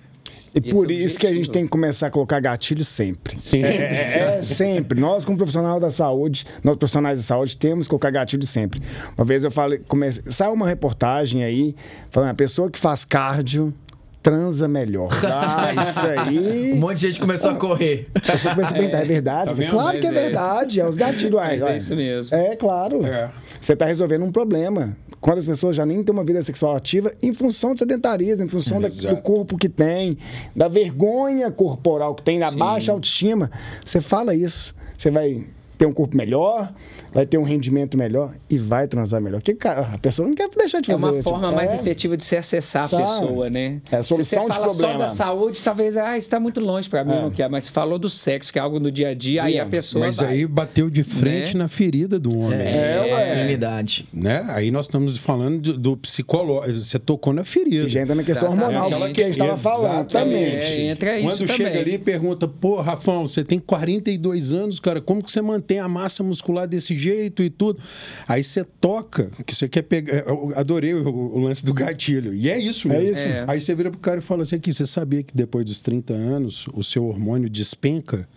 [0.54, 3.38] E Esse por é isso que a gente tem que começar a colocar gatilho sempre.
[3.52, 5.00] É, é, é, sempre.
[5.00, 8.80] Nós, como profissional da saúde, nós profissionais da saúde, temos que colocar gatilho sempre.
[9.16, 11.74] Uma vez eu falei, comecei, saiu uma reportagem aí,
[12.10, 13.74] falando, a pessoa que faz cardio
[14.22, 15.08] transa melhor.
[15.40, 16.72] Ah, isso aí.
[16.74, 18.08] Um monte de gente começou a correr.
[18.14, 19.54] A pessoa começou a pensar, é, é verdade?
[19.54, 21.40] Tá claro que é, é, verdade, é os gatilhos.
[21.40, 22.36] Mas é isso mesmo.
[22.36, 23.04] É, claro.
[23.04, 23.28] É.
[23.60, 27.12] Você está resolvendo um problema quando as pessoas já nem têm uma vida sexual ativa
[27.22, 30.16] em função do sedentarismo, em função da, do corpo que tem,
[30.54, 32.58] da vergonha corporal que tem, da Sim.
[32.58, 33.50] baixa autoestima.
[33.84, 35.44] Você fala isso, você vai
[35.76, 36.72] ter um corpo melhor,
[37.18, 39.38] vai ter um rendimento melhor e vai transar melhor.
[39.38, 41.04] Porque cara, a pessoa não quer deixar de fazer.
[41.04, 41.74] É uma forma mais é...
[41.74, 43.80] efetiva de se acessar a pessoa, né?
[43.90, 46.88] É a solução Se você fala só da saúde, talvez, ah, isso está muito longe
[46.88, 47.22] para mim, é.
[47.22, 47.48] não quer.
[47.48, 50.18] Mas falou do sexo, que é algo no dia a dia, aí a pessoa Mas
[50.18, 50.28] vai.
[50.28, 51.64] aí bateu de frente né?
[51.64, 52.60] na ferida do homem.
[52.60, 54.06] É, é masculinidade.
[54.12, 54.44] Né?
[54.50, 56.84] Aí nós estamos falando do, do psicológico.
[56.84, 57.86] Você tocou na ferida.
[57.86, 60.08] E já entra na questão hormonal, que, que a gente estava falando.
[60.08, 60.80] Exatamente.
[60.80, 61.56] É, entra isso Quando também.
[61.56, 65.80] chega ali e pergunta, pô, Rafão, você tem 42 anos, cara, como que você mantém
[65.80, 67.78] a massa muscular desse jeito e tudo?
[68.26, 70.18] Aí você toca, que você quer pegar.
[70.26, 72.34] Eu adorei o, o, lance do gatilho.
[72.34, 73.06] E é isso mesmo.
[73.06, 73.26] É isso.
[73.26, 73.44] É.
[73.46, 76.14] Aí você vira pro cara e fala assim: aqui, você sabia que depois dos 30
[76.14, 78.28] anos o seu hormônio despenca?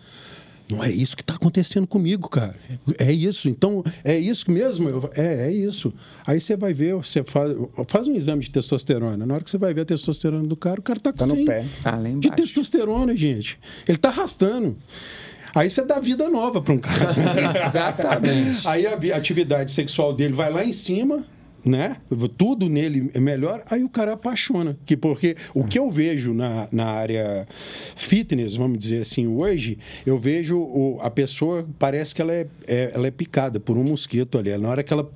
[0.72, 2.54] Não é isso que está acontecendo comigo, cara.
[2.98, 3.48] É isso.
[3.48, 4.88] Então, é isso mesmo?
[5.14, 5.92] É, é isso.
[6.26, 7.52] Aí você vai ver, você faz,
[7.88, 9.26] faz um exame de testosterona.
[9.26, 11.26] Na hora que você vai ver a testosterona do cara, o cara está com tá
[11.26, 11.66] 100 no pé.
[11.82, 13.58] Tá de testosterona, gente.
[13.86, 14.76] Ele está arrastando.
[15.54, 17.14] Aí você dá vida nova para um cara.
[17.66, 18.66] Exatamente.
[18.66, 21.24] Aí a atividade sexual dele vai lá em cima,
[21.64, 21.96] né?
[22.36, 24.76] Tudo nele é melhor, aí o cara apaixona.
[24.84, 27.46] Que porque o que eu vejo na, na área
[27.96, 32.92] fitness, vamos dizer assim, hoje, eu vejo o, a pessoa, parece que ela é, é,
[32.94, 34.56] ela é picada por um mosquito ali.
[34.56, 35.08] Na hora que ela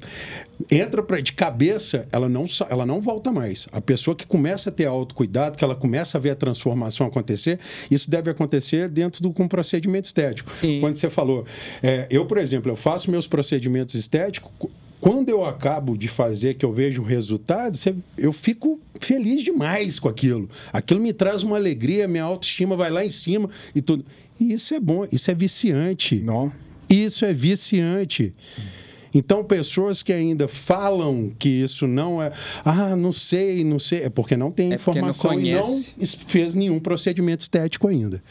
[0.70, 3.66] entra pra, de cabeça, ela não, ela não volta mais.
[3.72, 7.58] A pessoa que começa a ter autocuidado, que ela começa a ver a transformação acontecer,
[7.90, 10.52] isso deve acontecer dentro do com procedimento estético.
[10.60, 10.80] Sim.
[10.80, 11.44] Quando você falou,
[11.82, 14.50] é, eu, por exemplo, eu faço meus procedimentos estéticos
[15.00, 17.78] quando eu acabo de fazer, que eu vejo o resultado,
[18.16, 20.48] eu fico feliz demais com aquilo.
[20.72, 24.04] Aquilo me traz uma alegria, minha autoestima vai lá em cima e tudo.
[24.38, 26.20] E isso é bom, isso é viciante.
[26.22, 26.52] Não.
[26.88, 28.34] Isso é viciante.
[29.14, 32.30] Então, pessoas que ainda falam que isso não é.
[32.64, 34.02] Ah, não sei, não sei.
[34.02, 38.22] É porque não tem é informação não e não fez nenhum procedimento estético ainda.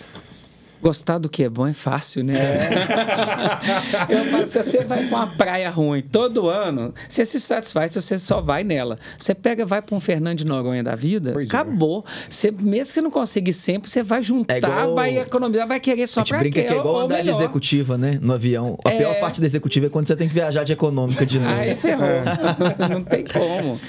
[0.85, 2.35] Gostar do que é bom é fácil, né?
[2.35, 4.13] É.
[4.13, 7.99] Eu falo, se você vai para uma praia ruim todo ano, você se satisfaz se
[7.99, 8.99] você só vai nela.
[9.17, 11.55] Você pega, vai para um Fernando de Noronha da vida, pois é.
[11.55, 12.05] acabou.
[12.07, 12.31] É.
[12.31, 14.93] Você, mesmo que você não consiga sempre, você vai juntar, é igual...
[14.93, 18.19] vai economizar, vai querer só para brinca que é igual andar de executiva, né?
[18.21, 18.77] No avião.
[18.85, 18.97] A é...
[18.99, 21.51] pior parte da executiva é quando você tem que viajar de econômica de novo.
[21.51, 22.07] Aí ferrou.
[22.91, 23.79] não tem como.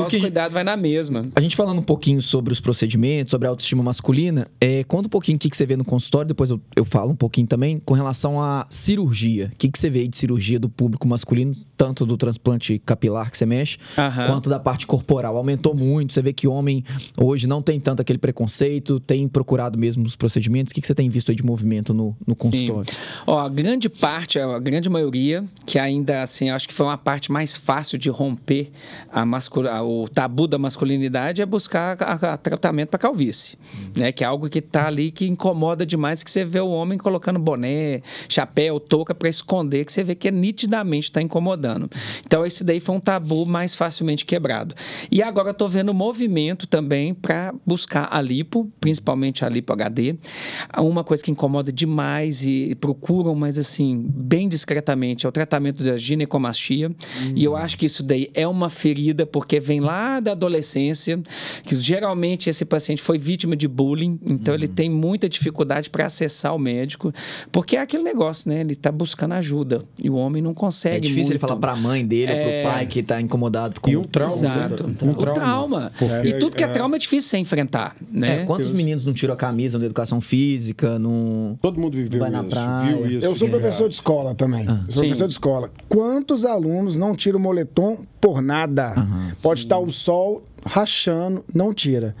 [0.00, 0.20] O que...
[0.20, 1.26] cuidado vai na mesma.
[1.34, 5.10] A gente falando um pouquinho sobre os procedimentos, sobre a autoestima masculina, é, conta um
[5.10, 7.78] pouquinho o que você vê no consultório, depois depois eu, eu falo um pouquinho também,
[7.78, 9.50] com relação à cirurgia.
[9.52, 13.30] O que, que você vê aí de cirurgia do público masculino, tanto do transplante capilar
[13.30, 14.26] que você mexe, uhum.
[14.26, 15.36] quanto da parte corporal?
[15.36, 16.84] Aumentou muito, você vê que homem
[17.16, 20.70] hoje não tem tanto aquele preconceito, tem procurado mesmo os procedimentos.
[20.70, 22.90] O que, que você tem visto aí de movimento no, no consultório?
[22.90, 22.98] Sim.
[23.26, 27.32] Ó, a grande parte, a grande maioria, que ainda assim, acho que foi uma parte
[27.32, 28.70] mais fácil de romper
[29.10, 29.64] a mascul...
[29.64, 33.90] o tabu da masculinidade, é buscar a, a tratamento para calvície, uhum.
[33.96, 34.12] né?
[34.12, 37.38] Que é algo que está ali que incomoda demais, que você vê o homem colocando
[37.38, 41.88] boné, chapéu, touca para esconder, que você vê que é nitidamente está incomodando.
[42.26, 44.74] Então, esse daí foi um tabu mais facilmente quebrado.
[45.10, 50.16] E agora eu estou vendo movimento também para buscar a lipo, principalmente a lipo HD.
[50.76, 55.96] Uma coisa que incomoda demais e procuram, mas assim, bem discretamente, é o tratamento da
[55.96, 56.88] ginecomastia.
[56.88, 57.32] Hum.
[57.36, 61.22] E eu acho que isso daí é uma ferida, porque vem lá da adolescência,
[61.62, 64.56] que geralmente esse paciente foi vítima de bullying, então hum.
[64.56, 67.12] ele tem muita dificuldade para acessar o médico,
[67.50, 68.60] porque é aquele negócio, né?
[68.60, 70.96] Ele está buscando ajuda e o homem não consegue.
[70.96, 71.32] É difícil muito.
[71.32, 72.34] ele falar para a mãe dele é...
[72.34, 74.34] ou para o pai que está incomodado com e um trauma.
[74.34, 74.86] Exato.
[74.86, 75.12] Um trauma.
[75.12, 75.92] O trauma.
[75.98, 78.36] Porque, e tudo que é, é trauma é difícil você enfrentar, né?
[78.36, 82.30] É, quantos meninos não tiram a camisa na educação física, não Todo mundo viveu vai
[82.30, 82.96] na isso, praia.
[82.96, 83.26] viu isso.
[83.26, 84.66] Eu sou professor de escola também.
[84.68, 84.80] Ah.
[84.88, 85.08] sou Sim.
[85.08, 85.70] professor de escola.
[85.88, 88.94] Quantos alunos não tiram o moletom por nada?
[88.96, 89.32] Uhum.
[89.42, 89.66] Pode Sim.
[89.66, 92.14] estar o sol rachando, não tira.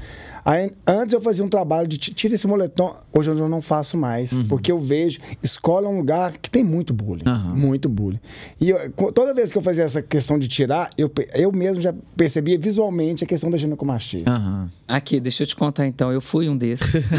[0.44, 2.94] Aí, antes eu fazia um trabalho de tira esse moletom.
[3.12, 4.46] Hoje eu não faço mais, uhum.
[4.46, 7.24] porque eu vejo, escola é um lugar que tem muito bullying.
[7.26, 7.56] Uhum.
[7.56, 8.20] Muito bullying.
[8.60, 11.94] E eu, toda vez que eu fazia essa questão de tirar, eu, eu mesmo já
[12.14, 14.22] percebia visualmente a questão da ginecomastia.
[14.28, 14.68] Uhum.
[14.86, 17.06] Aqui, deixa eu te contar então, eu fui um desses.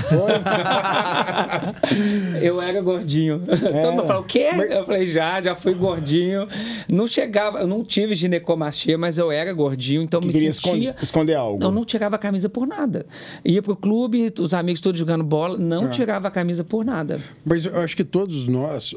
[2.41, 3.41] Eu era gordinho.
[3.47, 3.81] É.
[3.81, 4.51] Todo mundo falou, o quê?
[4.55, 4.69] Mas...
[4.69, 6.47] Eu falei, já, já fui gordinho.
[6.87, 10.49] Não chegava, eu não tive ginecomastia, mas eu era gordinho, então que me sentia...
[10.49, 11.63] Esconder, esconder algo.
[11.63, 13.05] Eu não tirava a camisa por nada.
[13.43, 15.89] Ia pro clube, os amigos todos jogando bola, não é.
[15.89, 17.19] tirava a camisa por nada.
[17.43, 18.93] Mas eu acho que todos nós,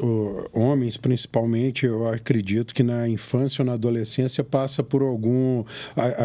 [0.52, 5.64] homens principalmente, eu acredito que na infância ou na adolescência passa por algum.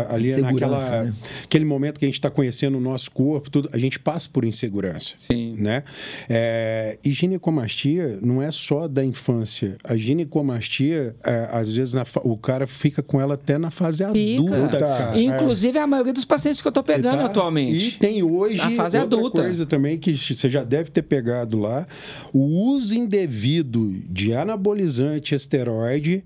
[0.09, 0.79] Ali naquela.
[1.03, 1.13] Né?
[1.43, 4.45] Aquele momento que a gente está conhecendo o nosso corpo, tudo, a gente passa por
[4.45, 5.13] insegurança.
[5.17, 5.55] Sim.
[5.57, 5.83] Né?
[6.29, 9.77] É, e ginecomastia não é só da infância.
[9.83, 14.09] A ginecomastia, é, às vezes, na, o cara fica com ela até na fase fica.
[14.09, 14.77] adulta.
[14.77, 15.11] Tá.
[15.15, 15.81] Inclusive, é.
[15.81, 17.25] a maioria dos pacientes que eu estou pegando tá.
[17.25, 17.82] atualmente.
[17.87, 19.41] E tem hoje a fase outra adulta.
[19.41, 21.85] coisa também que você já deve ter pegado lá.
[22.31, 26.23] O uso indevido de anabolizante esteroide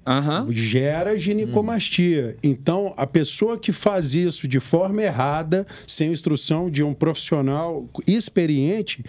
[0.49, 2.35] gera ginecomastia.
[2.37, 2.39] Hum.
[2.43, 9.03] Então, a pessoa que faz isso de forma errada, sem instrução de um profissional experiente,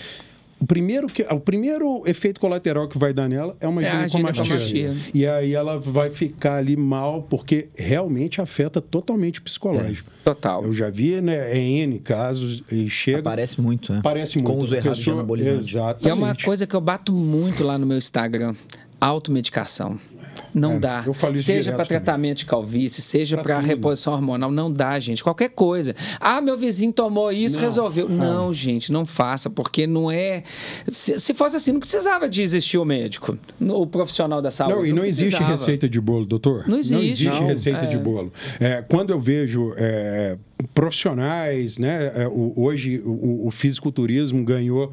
[0.60, 4.94] o primeiro, que, o primeiro efeito colateral que vai dar nela é uma é ginecomastia.
[5.14, 10.10] E aí ela vai ficar ali mal, porque realmente afeta totalmente o psicológico.
[10.20, 10.64] É, total.
[10.64, 13.20] Eu já vi, né, em N casos, e chega...
[13.20, 14.00] Aparece muito, né?
[14.00, 14.52] Aparece muito.
[14.52, 15.70] Com uso errado pessoa, de anabolizante.
[15.70, 16.06] Exatamente.
[16.06, 18.54] E é uma coisa que eu bato muito lá no meu Instagram.
[19.00, 19.98] Automedicação.
[20.54, 21.04] Não é, dá.
[21.36, 25.22] seja para tratamento de calvície, seja para reposição hormonal, não dá, gente.
[25.22, 25.94] Qualquer coisa.
[26.20, 27.64] Ah, meu vizinho tomou isso, não.
[27.64, 28.08] resolveu.
[28.08, 30.42] Não, gente, não faça, porque não é.
[30.90, 34.74] Se, se, fosse assim, não precisava de existir o médico, o profissional da saúde.
[34.74, 36.64] Não, e não, não existe receita de bolo, doutor.
[36.66, 36.94] Não existe.
[36.94, 37.46] Não existe não.
[37.46, 37.86] receita é.
[37.86, 38.32] de bolo.
[38.60, 40.36] É, quando eu vejo é,
[40.74, 42.12] profissionais, né?
[42.14, 44.92] É, hoje o, o fisiculturismo ganhou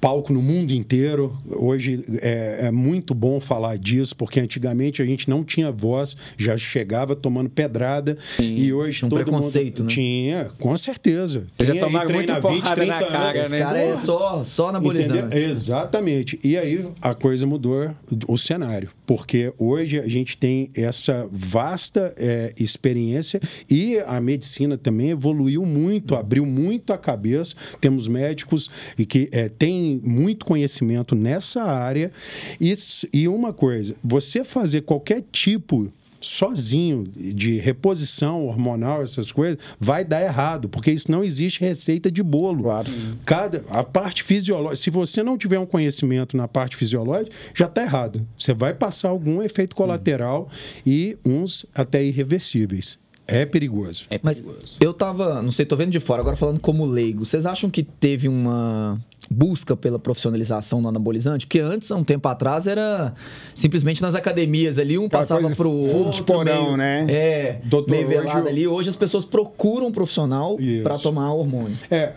[0.00, 1.36] palco no mundo inteiro.
[1.48, 6.56] Hoje é, é, muito bom falar disso, porque antigamente a gente não tinha voz, já
[6.56, 8.16] chegava tomando pedrada.
[8.36, 9.94] Sim, e hoje um todo preconceito, mundo né?
[9.94, 11.46] tinha, com certeza.
[11.52, 13.50] Você já tomaram muito 20, 30 na cara, anos.
[13.50, 13.56] né?
[13.58, 15.36] Esse cara é só, só anabolizante.
[15.36, 16.40] Exatamente.
[16.42, 17.90] E aí a coisa mudou
[18.26, 25.10] o cenário, porque hoje a gente tem essa vasta é, experiência e a medicina também
[25.10, 27.54] evoluiu muito, abriu muito a cabeça.
[27.80, 32.12] Temos médicos e que é, têm muito conhecimento nessa área.
[32.60, 32.74] E,
[33.12, 40.22] e uma coisa, você fazer qualquer tipo sozinho de reposição hormonal, essas coisas, vai dar
[40.22, 42.64] errado, porque isso não existe receita de bolo.
[42.64, 42.90] Claro.
[43.24, 47.82] Cada, a parte fisiológica, se você não tiver um conhecimento na parte fisiológica, já está
[47.82, 48.26] errado.
[48.36, 50.48] Você vai passar algum efeito colateral
[50.84, 52.98] e uns até irreversíveis.
[53.26, 54.06] É perigoso.
[54.10, 54.58] É perigoso.
[54.58, 57.24] Mas eu tava, não sei, tô vendo de fora, agora falando como leigo.
[57.24, 59.00] Vocês acham que teve uma
[59.30, 61.46] busca pela profissionalização no anabolizante?
[61.46, 63.14] Porque antes, há um tempo atrás, era
[63.54, 66.10] simplesmente nas academias ali, um Aquela passava pro outro.
[66.10, 67.06] De porão, meio, né?
[67.08, 68.66] É, Doutor, meio velado hoje, ali.
[68.66, 71.76] Hoje as pessoas procuram um profissional para tomar hormônio.
[71.90, 72.12] É,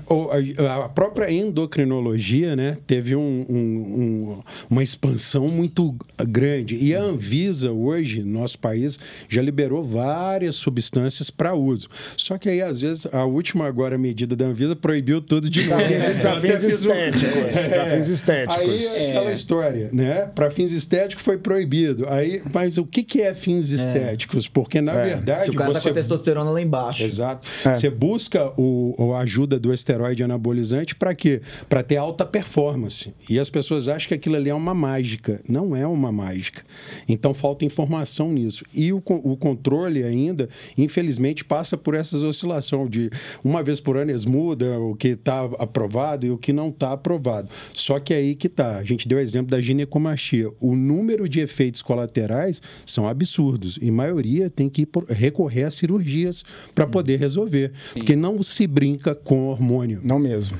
[0.84, 5.95] a própria endocrinologia, né, teve um, um, um, uma expansão muito
[6.28, 6.76] grande.
[6.76, 8.97] E a Anvisa, hoje, no nosso país,
[9.30, 11.88] já liberou várias substâncias para uso.
[12.17, 15.84] Só que aí, às vezes, a última agora medida da Anvisa proibiu tudo de novo.
[16.21, 16.63] Para fins
[17.10, 17.58] estéticos.
[17.58, 17.70] É.
[17.70, 18.58] Para fins estéticos.
[18.58, 19.34] Aí é aquela é.
[19.34, 20.32] história, né?
[20.34, 22.08] Para fins estéticos foi proibido.
[22.10, 23.76] Aí, mas o que, que é fins é.
[23.76, 24.48] estéticos?
[24.48, 25.06] Porque, na é.
[25.06, 25.46] verdade.
[25.46, 25.89] Se o cara tá você...
[25.89, 27.04] tá com a testosterona lá embaixo.
[27.04, 27.48] Exato.
[27.66, 27.74] É.
[27.74, 31.42] Você busca o, a ajuda do esteroide anabolizante para quê?
[31.70, 33.13] Para ter alta performance.
[33.30, 35.42] E as pessoas acham que aquilo ali é uma mágica.
[35.48, 36.63] Não é uma mágica.
[37.08, 38.66] Então falta informação nisso.
[38.74, 43.10] E o, o controle ainda, infelizmente, passa por essas oscilações de
[43.44, 46.92] uma vez por ano eles mudam o que está aprovado e o que não está
[46.93, 47.49] aprovado.
[47.73, 48.77] Só que aí que está.
[48.77, 50.49] A gente deu o exemplo da ginecomastia.
[50.60, 53.77] O número de efeitos colaterais são absurdos.
[53.82, 57.71] E a maioria tem que recorrer a cirurgias para poder resolver.
[57.93, 57.99] Sim.
[57.99, 60.01] Porque não se brinca com hormônio.
[60.03, 60.58] Não mesmo.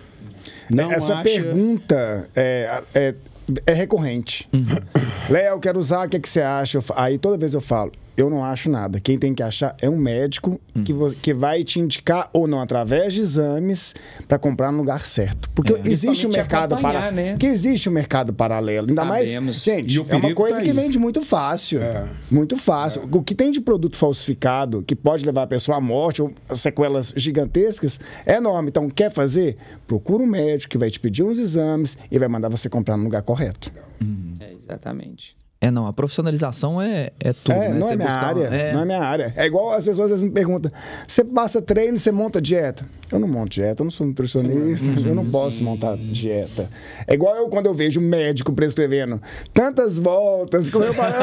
[0.70, 1.24] Não Essa acha...
[1.24, 3.16] pergunta é, é,
[3.66, 4.48] é recorrente.
[4.54, 4.66] Uhum.
[5.30, 6.80] Léo, quero usar, o que, é que você acha?
[6.96, 9.00] Aí toda vez eu falo, eu não acho nada.
[9.00, 10.84] Quem tem que achar é um médico hum.
[10.84, 13.94] que, que vai te indicar ou não através de exames
[14.28, 15.50] para comprar no lugar certo.
[15.56, 15.82] Porque é.
[15.86, 17.36] existe um mercado para né?
[17.38, 18.88] que existe um mercado paralelo.
[18.90, 19.46] Ainda Sabemos.
[19.46, 21.82] mais, gente, é uma coisa tá que vende muito fácil.
[21.82, 22.06] É.
[22.30, 23.02] Muito fácil.
[23.02, 23.18] É.
[23.18, 27.14] O que tem de produto falsificado que pode levar a pessoa à morte ou sequelas
[27.16, 28.70] gigantescas é enorme.
[28.70, 29.58] Então, quer fazer?
[29.88, 33.04] Procura um médico que vai te pedir uns exames e vai mandar você comprar no
[33.04, 33.72] lugar correto.
[34.02, 34.36] Uhum.
[34.40, 35.36] É, exatamente.
[35.64, 37.80] É, não, a profissionalização é, é tudo, é, né?
[37.80, 38.74] Não é minha área, é...
[38.74, 39.34] não é minha área.
[39.34, 40.70] É igual as pessoas às vezes me perguntam,
[41.08, 42.86] você passa treino, você monta dieta?
[43.10, 45.64] Eu não monto dieta, eu não sou nutricionista, uhum, eu não posso sim.
[45.64, 46.70] montar dieta.
[47.08, 49.22] É igual eu quando eu vejo um médico prescrevendo
[49.54, 51.14] tantas voltas, eu, eu, falo,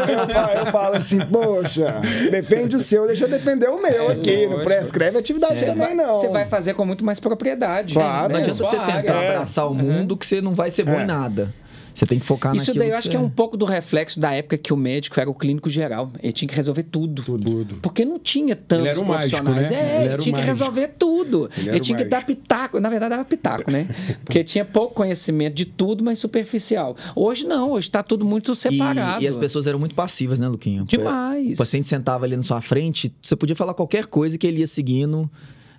[0.59, 2.00] eu, falo, assim, poxa,
[2.31, 4.57] defende o seu, deixa eu defender o meu é, aqui, lógico.
[4.57, 6.14] não prescreve atividade cê também não.
[6.14, 7.92] Você vai fazer com muito mais propriedade.
[7.92, 8.29] Claro.
[8.29, 8.33] Né?
[8.33, 9.31] Não adianta você tentar área.
[9.33, 11.05] abraçar o mundo que você não vai ser bom em é.
[11.05, 11.53] nada.
[12.01, 14.33] Você tem que focar Isso daí eu acho que, é um pouco do reflexo da
[14.33, 16.11] época que o médico era o clínico geral.
[16.23, 17.23] Ele tinha que resolver tudo.
[17.23, 17.77] Tudo.
[17.83, 19.59] Porque não tinha tantos ele era um profissionais.
[19.59, 19.83] Mágico, né?
[19.83, 21.51] É, ele, ele tinha que resolver tudo.
[21.59, 22.81] Ele, ele tinha que dar pitaco.
[22.81, 23.87] Na verdade, dava pitaco, né?
[24.25, 26.97] Porque tinha pouco conhecimento de tudo, mas superficial.
[27.15, 29.21] Hoje não, hoje está tudo muito separado.
[29.21, 30.85] E, e, as pessoas eram muito passivas, né, Luquinha?
[30.85, 31.53] Demais.
[31.53, 34.67] O paciente sentava ali na sua frente, você podia falar qualquer coisa que ele ia
[34.67, 35.31] seguindo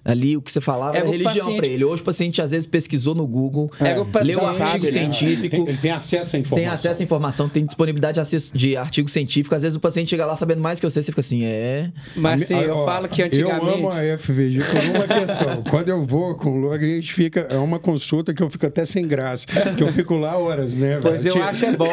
[0.04, 1.86] ali o que você falava era, religião para ele.
[1.86, 3.96] Hoje o paciente às vezes pesquisou no Google, é.
[4.24, 4.92] leu um artigo né?
[4.92, 5.56] científico.
[5.68, 6.58] Ele tem, acesso à informação.
[6.58, 8.20] Tem acesso à informação, tem disponibilidade
[8.54, 9.54] de artigo científico.
[9.54, 11.92] Às vezes o paciente chega lá sabendo mais que você, você fica assim, é.
[12.16, 13.66] Mas sim, eu falo que antigamente.
[13.66, 15.64] Eu amo a FVG por uma questão.
[15.70, 17.42] Quando eu vou com o Log, a gente fica.
[17.50, 19.46] É uma consulta que eu fico até sem graça.
[19.78, 21.00] Que eu fico lá horas, né?
[21.02, 21.88] Pois eu acho é bom.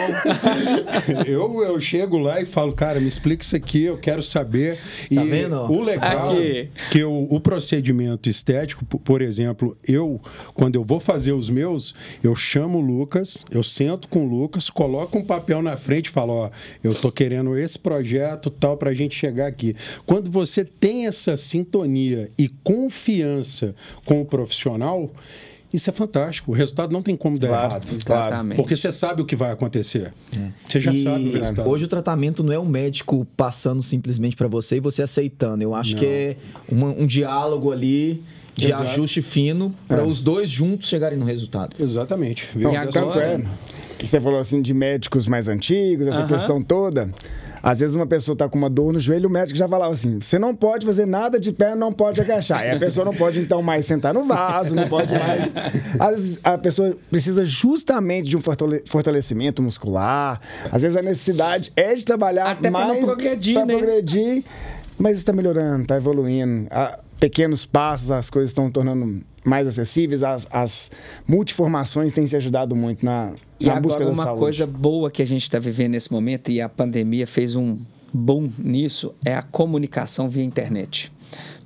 [1.26, 4.76] eu, eu chego lá e falo, cara, me explica isso aqui, eu quero saber.
[4.76, 5.56] Tá e vendo?
[5.70, 6.68] o legal aqui.
[6.90, 10.20] que o, o procedimento estético médico, por exemplo, eu,
[10.54, 14.68] quando eu vou fazer os meus, eu chamo o Lucas, eu sento com o Lucas,
[14.68, 16.50] coloco um papel na frente e falo: Ó,
[16.82, 19.74] eu tô querendo esse projeto tal para a gente chegar aqui.
[20.04, 25.10] Quando você tem essa sintonia e confiança com o profissional,
[25.72, 26.52] isso é fantástico.
[26.52, 27.88] O resultado não tem como dar claro, errado.
[27.94, 28.56] Exatamente.
[28.56, 30.12] Porque você sabe o que vai acontecer.
[30.36, 30.48] É.
[30.66, 31.68] Você já e sabe o resultado.
[31.68, 35.62] Hoje o tratamento não é um médico passando simplesmente para você e você aceitando.
[35.62, 35.98] Eu acho não.
[35.98, 36.36] que é
[36.70, 38.22] uma, um diálogo ali
[38.54, 38.82] de Exato.
[38.84, 40.04] ajuste fino para é.
[40.04, 41.76] os dois juntos chegarem no resultado.
[41.80, 42.48] Exatamente.
[42.54, 43.22] Não, e agora...
[43.22, 43.44] É,
[43.98, 46.28] que você falou assim de médicos mais antigos, essa uh -huh.
[46.28, 47.12] questão toda.
[47.62, 50.20] Às vezes uma pessoa está com uma dor no joelho, o médico já falava assim:
[50.20, 52.64] você não pode fazer nada de pé, não pode agachar.
[52.66, 55.54] E a pessoa não pode então mais sentar no vaso, não pode mais.
[55.98, 58.42] Às vezes a pessoa precisa justamente de um
[58.86, 60.40] fortalecimento muscular.
[60.70, 63.76] Às vezes a necessidade é de trabalhar Até mais para progredir, pra né?
[63.76, 64.44] progredir.
[64.98, 66.66] Mas está melhorando, está evoluindo.
[66.70, 70.90] A pequenos passos, as coisas estão tornando mais acessíveis, as, as
[71.26, 74.30] multiformações têm se ajudado muito na, e busca da saúde.
[74.30, 77.78] uma coisa boa que a gente está vivendo nesse momento, e a pandemia fez um
[78.12, 81.12] boom nisso, é a comunicação via internet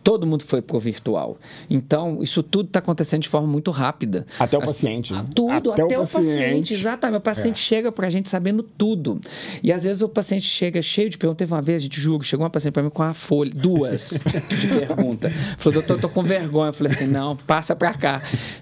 [0.03, 1.39] todo mundo foi pro virtual.
[1.69, 4.27] Então, isso tudo está acontecendo de forma muito rápida.
[4.39, 5.13] Até o As, paciente.
[5.13, 5.27] Né?
[5.35, 6.27] Tudo, até, até o, paciente.
[6.27, 6.75] paciente.
[6.75, 7.19] Exatamente.
[7.19, 7.63] O paciente é.
[7.65, 9.21] chega para a gente sabendo tudo.
[9.63, 11.39] E às vezes o paciente chega cheio de perguntas.
[11.39, 14.23] Teve uma vez, a gente juro, chegou uma paciente para mim com uma folha, duas
[14.61, 15.31] de pergunta.
[15.59, 16.69] Falou, doutor, eu tô com vergonha.
[16.69, 18.21] Eu falei assim, não, passa para cá.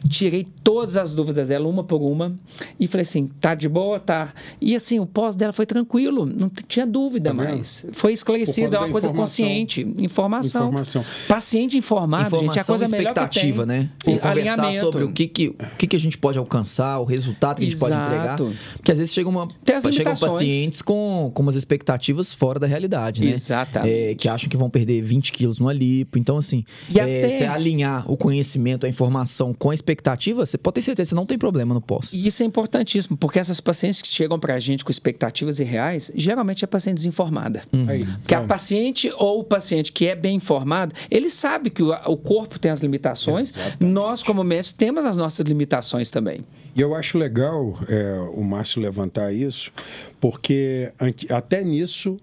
[0.08, 2.34] Tirei todas as dúvidas dela, uma por uma,
[2.78, 3.98] e falei assim, tá de boa?
[3.98, 4.32] Tá.
[4.60, 7.86] E assim, o pós dela foi tranquilo, não tinha dúvida tá mais.
[7.92, 9.86] Foi esclarecido, é uma coisa consciente.
[9.98, 10.68] Informação.
[10.68, 11.04] informação.
[11.30, 13.66] Paciente informado, informação gente, é a coisa melhor que tem.
[13.66, 13.88] né?
[14.02, 17.58] Se conversar sobre o que, que, o que, que a gente pode alcançar, o resultado
[17.58, 17.92] que a gente Exato.
[17.92, 18.36] pode entregar.
[18.76, 19.48] Porque às vezes chegam, uma,
[19.92, 23.30] chegam pacientes com, com umas expectativas fora da realidade, né?
[23.30, 23.94] Exatamente.
[23.94, 26.18] É, que acham que vão perder 20 quilos no lipo.
[26.18, 26.64] Então, assim,
[26.94, 27.28] é, até...
[27.28, 31.26] você alinhar o conhecimento, a informação com a expectativa, você pode ter certeza, você não
[31.26, 32.12] tem problema no pós.
[32.12, 36.64] E isso é importantíssimo, porque essas pacientes que chegam pra gente com expectativas irreais, geralmente
[36.64, 37.62] é paciente desinformada.
[37.72, 37.86] Uhum.
[38.18, 42.16] Porque a paciente ou o paciente que é bem informado, ele sabe que o, o
[42.16, 43.84] corpo tem as limitações, Exatamente.
[43.84, 46.44] nós, como médicos, temos as nossas limitações também.
[46.74, 49.72] E eu acho legal é, o Márcio levantar isso,
[50.20, 50.92] porque
[51.30, 52.16] até nisso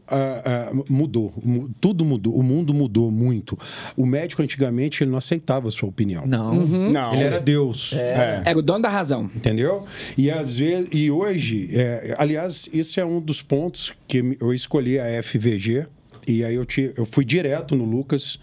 [0.89, 1.33] mudou,
[1.81, 3.57] tudo mudou, o mundo mudou muito.
[3.97, 6.25] O médico antigamente ele não aceitava a sua opinião.
[6.25, 6.91] Não, uhum.
[6.91, 7.13] não.
[7.13, 7.93] Ele era Deus.
[7.93, 8.41] É.
[8.45, 8.49] É.
[8.49, 9.29] Era o dono da razão.
[9.35, 9.85] Entendeu?
[10.17, 14.97] E às vezes, e hoje, é, aliás, isso é um dos pontos que eu escolhi
[14.97, 15.87] a FVG
[16.27, 18.37] e aí eu, te, eu fui direto no Lucas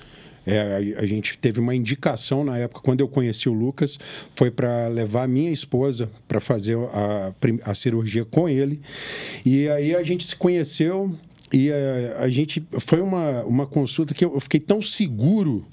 [0.46, 3.98] é, a, gente teve uma indicação na época, quando eu conheci o Lucas,
[4.36, 8.80] foi para levar minha esposa para fazer a, a cirurgia com ele.
[9.44, 11.10] E aí a gente se conheceu
[11.52, 12.66] e a, a gente.
[12.78, 15.66] Foi uma, uma consulta que eu, eu fiquei tão seguro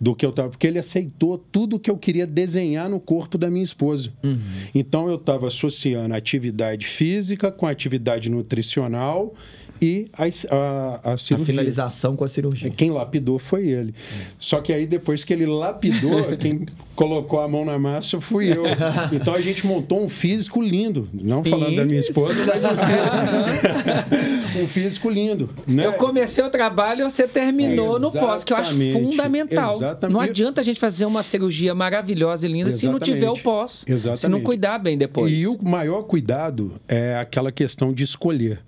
[0.00, 3.50] do que eu estava, porque ele aceitou tudo que eu queria desenhar no corpo da
[3.50, 4.12] minha esposa.
[4.22, 4.38] Uhum.
[4.74, 9.34] Então eu estava associando atividade física com atividade nutricional
[9.80, 11.36] e a, a, a cirurgia.
[11.36, 12.70] A finalização com a cirurgia.
[12.70, 13.94] Quem lapidou foi ele.
[14.38, 16.66] Só que aí, depois que ele lapidou, quem
[16.98, 18.64] colocou a mão na massa fui eu.
[19.12, 21.08] Então a gente montou um físico lindo.
[21.12, 21.50] Não Sim.
[21.50, 25.50] falando da minha esposa, mas um físico, um físico lindo.
[25.64, 25.86] Né?
[25.86, 29.76] Eu comecei o trabalho e você terminou é, no pós, que eu acho fundamental.
[29.76, 30.12] Exatamente.
[30.12, 32.80] Não adianta a gente fazer uma cirurgia maravilhosa e linda Exatamente.
[32.80, 33.84] se não tiver o pós.
[33.86, 34.20] Exatamente.
[34.20, 35.30] Se não cuidar bem depois.
[35.30, 38.60] E o maior cuidado é aquela questão de escolher.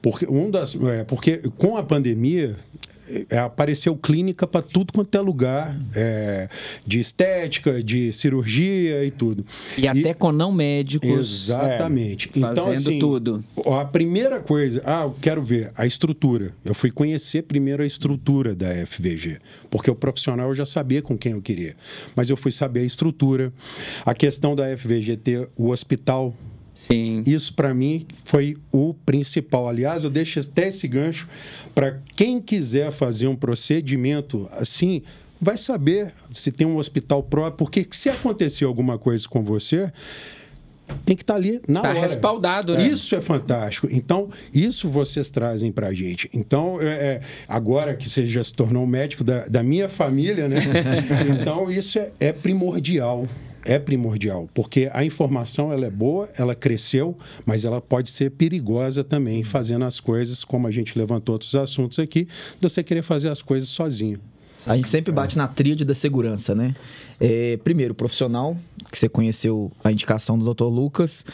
[0.00, 2.56] Porque, um das, é, porque com a pandemia,
[3.30, 6.48] é, apareceu clínica para tudo quanto é lugar, é,
[6.86, 9.44] de estética, de cirurgia e tudo.
[9.76, 11.10] E, e até com não médicos.
[11.10, 12.30] Exatamente.
[12.34, 13.44] É, então, fazendo assim, tudo.
[13.78, 16.54] A primeira coisa, ah, eu quero ver a estrutura.
[16.64, 21.16] Eu fui conhecer primeiro a estrutura da FVG, porque o profissional eu já sabia com
[21.16, 21.76] quem eu queria.
[22.16, 23.52] Mas eu fui saber a estrutura,
[24.04, 26.34] a questão da FVG ter o hospital
[26.74, 27.22] Sim.
[27.26, 29.68] Isso, para mim, foi o principal.
[29.68, 31.28] Aliás, eu deixo até esse gancho
[31.74, 35.02] para quem quiser fazer um procedimento assim,
[35.40, 39.92] vai saber se tem um hospital próprio, porque se acontecer alguma coisa com você,
[41.04, 42.00] tem que estar tá ali na tá hora.
[42.00, 42.86] respaldado, né?
[42.86, 43.88] Isso é fantástico.
[43.90, 46.28] Então, isso vocês trazem para a gente.
[46.32, 50.60] Então, é, é, agora que você já se tornou médico da, da minha família, né?
[51.40, 53.26] então, isso é, é primordial
[53.64, 59.02] é primordial, porque a informação ela é boa, ela cresceu, mas ela pode ser perigosa
[59.02, 63.28] também, fazendo as coisas, como a gente levantou outros assuntos aqui, de você querer fazer
[63.30, 64.20] as coisas sozinho.
[64.66, 65.38] A gente sempre bate é.
[65.38, 66.74] na tríade da segurança, né?
[67.20, 68.56] É, primeiro, profissional,
[68.90, 70.64] que você conheceu a indicação do Dr.
[70.64, 71.24] Lucas.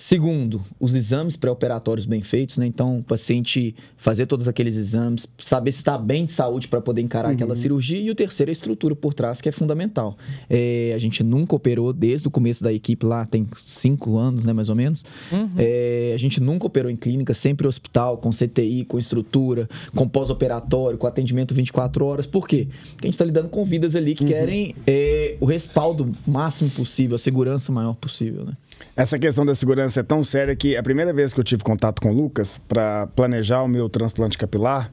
[0.00, 2.64] Segundo, os exames pré-operatórios bem feitos, né?
[2.64, 7.02] Então, o paciente fazer todos aqueles exames, saber se está bem de saúde para poder
[7.02, 7.34] encarar uhum.
[7.34, 7.98] aquela cirurgia.
[7.98, 10.16] E o terceiro, a estrutura por trás, que é fundamental.
[10.48, 14.52] É, a gente nunca operou desde o começo da equipe lá, tem cinco anos, né,
[14.52, 15.04] mais ou menos.
[15.32, 15.50] Uhum.
[15.58, 20.96] É, a gente nunca operou em clínica, sempre hospital, com CTI, com estrutura, com pós-operatório,
[20.96, 22.24] com atendimento 24 horas.
[22.24, 22.68] Por quê?
[22.92, 24.30] Porque a gente está lidando com vidas ali que uhum.
[24.30, 28.52] querem é, o respaldo máximo possível, a segurança maior possível, né?
[28.96, 32.02] Essa questão da segurança é tão séria que a primeira vez que eu tive contato
[32.02, 34.92] com o Lucas para planejar o meu transplante capilar,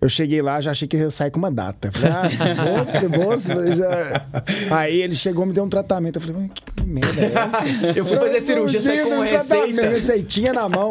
[0.00, 1.90] eu cheguei lá, já achei que ia sair com uma data.
[1.90, 4.26] Falei, ah, vou, vou, já...
[4.70, 6.16] Aí ele chegou, me deu um tratamento.
[6.16, 7.98] Eu falei, que merda é essa?
[7.98, 9.88] Eu fui fazer cirurgia, saí com uma receita.
[9.88, 10.90] receitinha na mão.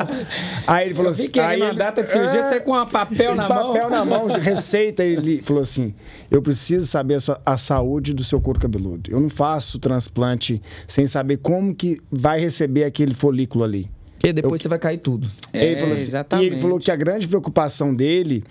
[0.65, 1.29] Aí ele falou assim...
[1.29, 2.59] que aí, uma data de cirurgia, é...
[2.59, 3.73] com um papel na papel mão.
[3.73, 5.03] Papel na mão, receita.
[5.03, 5.93] Ele falou assim,
[6.31, 9.11] eu preciso saber a, sua, a saúde do seu couro cabeludo.
[9.11, 13.89] Eu não faço transplante sem saber como que vai receber aquele folículo ali.
[14.23, 14.63] E depois eu...
[14.63, 15.29] você vai cair tudo.
[15.53, 16.45] É, ele falou assim, exatamente.
[16.45, 18.43] E ele falou que a grande preocupação dele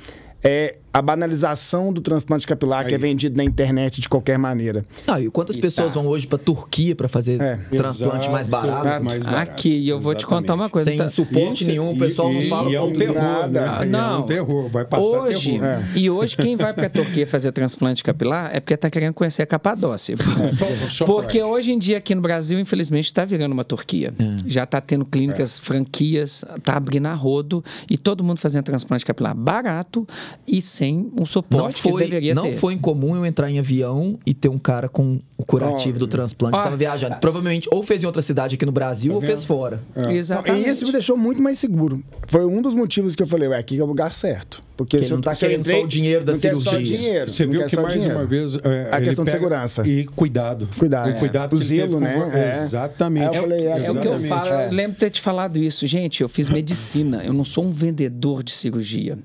[0.44, 2.86] é a banalização do transplante capilar Aí.
[2.86, 4.84] que é vendido na internet de qualquer maneira.
[5.04, 6.00] Não, e quantas e pessoas tá.
[6.00, 7.56] vão hoje para Turquia para fazer é.
[7.76, 9.04] transplante Exato, mais barato?
[9.04, 9.50] Mais barato?
[9.50, 10.20] Aqui, eu vou Exatamente.
[10.20, 10.88] te contar uma coisa.
[10.88, 11.08] Sem tá...
[11.08, 13.84] suporte nenhum, o pessoal e, não fala e é um terror, né?
[13.86, 15.66] Não, é um terror, vai passar hoje, terror.
[15.66, 15.84] É.
[15.96, 19.42] E hoje quem vai para a Turquia fazer transplante capilar é porque está querendo conhecer
[19.42, 20.14] a Capadócia.
[20.14, 21.04] É.
[21.04, 24.14] porque hoje em dia aqui no Brasil, infelizmente, está virando uma Turquia.
[24.16, 24.24] É.
[24.46, 25.62] Já está tendo clínicas, é.
[25.64, 30.06] franquias, está abrindo a rodo e todo mundo fazendo transplante capilar barato
[30.46, 32.50] e sem um suporte não foi, que deveria não ter.
[32.52, 36.00] Não foi incomum eu entrar em avião e ter um cara com o curativo oh,
[36.00, 37.16] do transplante oh, que estava viajando.
[37.16, 39.80] Provavelmente ou fez em outra cidade aqui no Brasil tá ou fez fora.
[39.94, 40.12] É.
[40.12, 40.66] Exatamente.
[40.66, 42.02] E isso me deixou muito mais seguro.
[42.28, 44.62] Foi um dos motivos que eu falei, ué, aqui é o lugar certo.
[44.76, 46.72] Porque ele não está querendo entrei, só o dinheiro da cirurgia.
[46.72, 48.16] Só dinheiro, Você viu que mais dinheiro.
[48.16, 50.68] uma vez é, a questão de segurança e cuidado.
[50.76, 51.10] Cuidado.
[51.10, 51.54] O cuidado.
[51.54, 52.30] O zelo, né?
[52.34, 52.48] É.
[52.48, 53.36] Exatamente.
[53.36, 54.48] É, falei, é, é, o que eu falo.
[54.48, 56.22] Eu lembro de ter te falado isso, gente.
[56.22, 57.22] Eu fiz medicina.
[57.24, 59.16] Eu não sou um vendedor de cirurgia.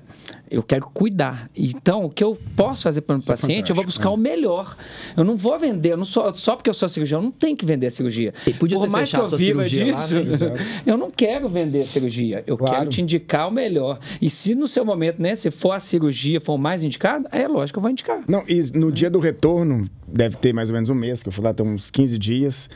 [0.50, 1.48] Eu quero cuidar.
[1.56, 4.12] Então, o que eu posso fazer para o paciente, eu vou buscar é.
[4.12, 4.76] o melhor.
[5.16, 7.64] Eu não vou vender, não sou, só porque eu sou cirurgião, eu não tenho que
[7.64, 8.34] vender a cirurgia.
[8.46, 10.66] E podia Por mais que eu viva disso, lá, né?
[10.84, 12.42] eu não quero vender a cirurgia.
[12.46, 12.78] Eu claro.
[12.78, 14.00] quero te indicar o melhor.
[14.20, 17.46] E se no seu momento, né, se for a cirurgia, for o mais indicado, é
[17.46, 18.22] lógico que eu vou indicar.
[18.26, 21.32] Não, e no dia do retorno, deve ter mais ou menos um mês, que eu
[21.32, 22.68] fui lá, tem uns 15 dias.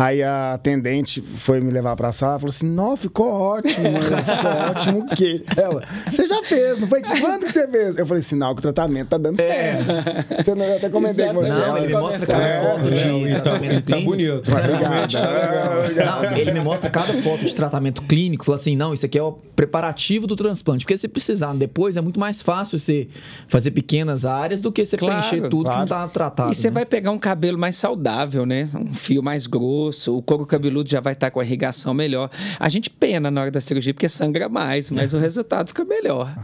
[0.00, 4.02] Aí a atendente foi me levar pra sala e falou assim: Não, ficou ótimo, mano.
[4.02, 5.44] Ficou ótimo o quê?
[5.54, 7.02] Ela, você já fez, não foi?
[7.02, 7.98] Quando que você fez?
[7.98, 9.44] Eu falei: sinal que o tratamento tá dando é.
[9.44, 9.90] certo.
[9.90, 10.42] É.
[10.42, 11.52] Você não, eu até comentei com você.
[11.52, 13.90] Não, ele me mostra cada é, foto de é, tratamento tá, clínico.
[13.90, 14.50] Tá bonito.
[14.50, 16.22] Realmente tá legal.
[16.22, 18.46] Não, ele me mostra cada foto de tratamento clínico.
[18.46, 20.86] Falou assim: não, isso aqui é o preparativo do transplante.
[20.86, 23.06] Porque se precisar depois, é muito mais fácil você
[23.48, 25.84] fazer pequenas áreas do que você claro, preencher tudo claro.
[25.84, 26.52] que não tá tratado.
[26.52, 26.74] E você né?
[26.74, 28.66] vai pegar um cabelo mais saudável, né?
[28.74, 32.30] Um fio mais grosso o couro cabeludo já vai estar com a irrigação melhor.
[32.58, 36.34] A gente pena na hora da cirurgia porque sangra mais, mas o resultado fica melhor.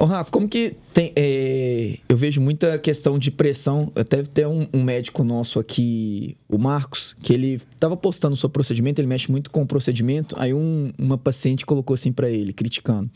[0.00, 1.12] Ô, Rafa, como que tem.
[1.14, 3.92] É, eu vejo muita questão de pressão.
[3.94, 8.98] Até tem um, um, médico nosso aqui, o Marcos, que ele estava postando sobre procedimento,
[8.98, 10.34] ele mexe muito com o procedimento.
[10.38, 13.10] Aí um, uma paciente colocou assim para ele, criticando.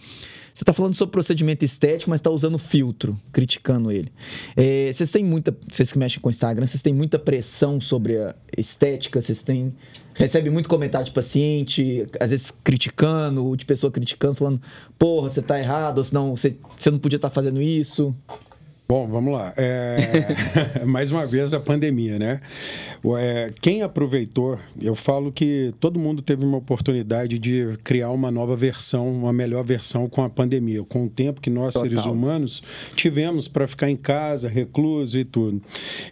[0.55, 4.13] Você está falando sobre procedimento estético, mas está usando filtro, criticando ele.
[4.55, 5.53] É, vocês têm muita.
[5.69, 9.75] Vocês que mexem com o Instagram, vocês têm muita pressão sobre a estética, vocês têm.
[10.15, 14.63] Recebe muito comentário de paciente, às vezes criticando, de pessoa criticando, falando,
[14.97, 18.15] porra, você está errado, ou senão você, você não podia estar tá fazendo isso.
[18.87, 19.55] Bom, vamos lá.
[19.57, 20.85] É...
[20.85, 22.39] Mais uma vez a pandemia, né?
[23.19, 23.51] É...
[23.63, 29.11] Quem aproveitou, eu falo que todo mundo teve uma oportunidade de criar uma nova versão,
[29.11, 31.89] uma melhor versão com a pandemia, com o tempo que nós, Total.
[31.89, 32.63] seres humanos,
[32.95, 35.63] tivemos para ficar em casa, recluso e tudo.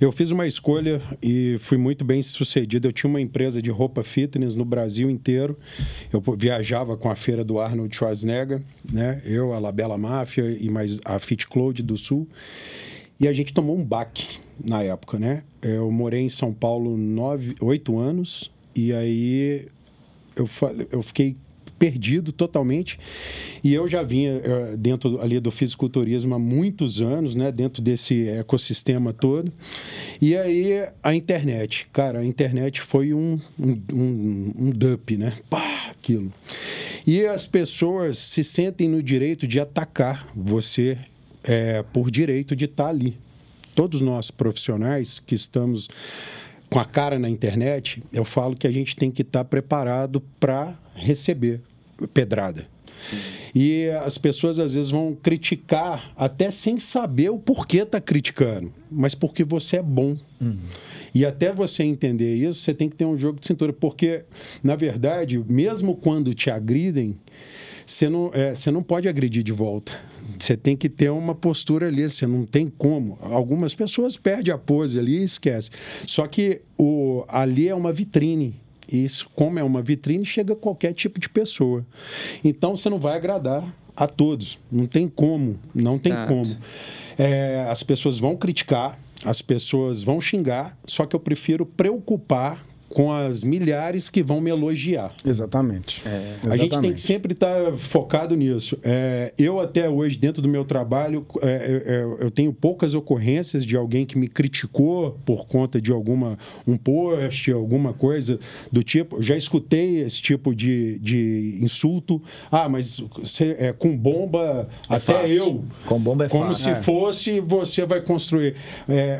[0.00, 2.88] Eu fiz uma escolha e fui muito bem sucedido.
[2.88, 5.58] Eu tinha uma empresa de roupa fitness no Brasil inteiro.
[6.10, 9.20] Eu viajava com a feira do Arnold Schwarzenegger, né?
[9.26, 12.26] Eu, a Labela Máfia e mais a Fit Cloud do Sul.
[13.22, 15.44] E a gente tomou um baque na época, né?
[15.62, 19.68] Eu morei em São Paulo nove, oito anos e aí
[20.34, 20.48] eu,
[20.90, 21.36] eu fiquei
[21.78, 22.98] perdido totalmente.
[23.62, 27.52] E eu já vinha eh, dentro ali do fisiculturismo há muitos anos, né?
[27.52, 29.52] Dentro desse ecossistema todo.
[30.20, 31.86] E aí a internet.
[31.92, 35.32] Cara, a internet foi um, um, um, um dump, né?
[35.48, 36.32] Pá, aquilo.
[37.06, 40.98] E as pessoas se sentem no direito de atacar você
[41.44, 43.16] é, por direito de estar ali.
[43.74, 45.88] Todos nós profissionais que estamos
[46.68, 50.74] com a cara na internet, eu falo que a gente tem que estar preparado para
[50.94, 51.60] receber
[52.14, 52.66] pedrada.
[53.54, 59.14] E as pessoas às vezes vão criticar até sem saber o porquê está criticando, mas
[59.14, 60.16] porque você é bom.
[60.40, 60.56] Uhum.
[61.14, 64.24] E até você entender isso, você tem que ter um jogo de cintura, porque,
[64.62, 67.18] na verdade, mesmo quando te agridem,
[67.86, 69.92] você não, é, você não pode agredir de volta.
[70.38, 73.18] Você tem que ter uma postura ali, você não tem como.
[73.20, 75.70] Algumas pessoas perdem a pose ali e esquece.
[76.06, 78.54] Só que o, ali é uma vitrine.
[78.90, 81.86] Isso, como é uma vitrine, chega qualquer tipo de pessoa.
[82.44, 83.64] Então você não vai agradar
[83.96, 84.58] a todos.
[84.70, 85.58] Não tem como.
[85.74, 86.28] Não tem Exato.
[86.28, 86.56] como.
[87.18, 92.62] É, as pessoas vão criticar, as pessoas vão xingar, só que eu prefiro preocupar
[92.92, 95.14] com as milhares que vão me elogiar.
[95.24, 96.02] Exatamente.
[96.06, 98.78] É, a gente tem que sempre estar tá focado nisso.
[98.82, 103.64] É, eu até hoje, dentro do meu trabalho, é, é, é, eu tenho poucas ocorrências
[103.64, 108.38] de alguém que me criticou por conta de alguma um post, alguma coisa
[108.70, 109.22] do tipo.
[109.22, 112.22] Já escutei esse tipo de, de insulto.
[112.50, 115.34] Ah, mas você, é, com bomba é até fácil.
[115.34, 115.64] eu.
[115.86, 116.74] Com bomba é Como fácil.
[116.74, 118.54] se fosse você vai construir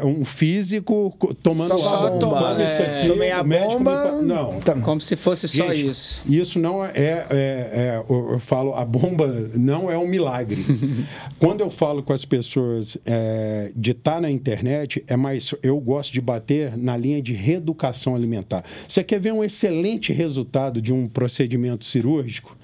[0.05, 2.19] um físico tomando Só bomba.
[2.19, 3.07] Tomando isso aqui.
[3.07, 4.23] Tomei a bomba bomba.
[4.23, 4.61] Não.
[4.61, 4.75] Tá.
[4.81, 6.23] Como se fosse só Gente, isso.
[6.27, 10.65] Isso não é, é, é, Eu falo, a bomba não é um milagre.
[11.39, 15.55] Quando eu falo com as pessoas é, de estar tá na internet, é mais.
[15.63, 18.65] Eu gosto de bater na linha de reeducação alimentar.
[18.87, 22.57] Você quer ver um excelente resultado de um procedimento cirúrgico?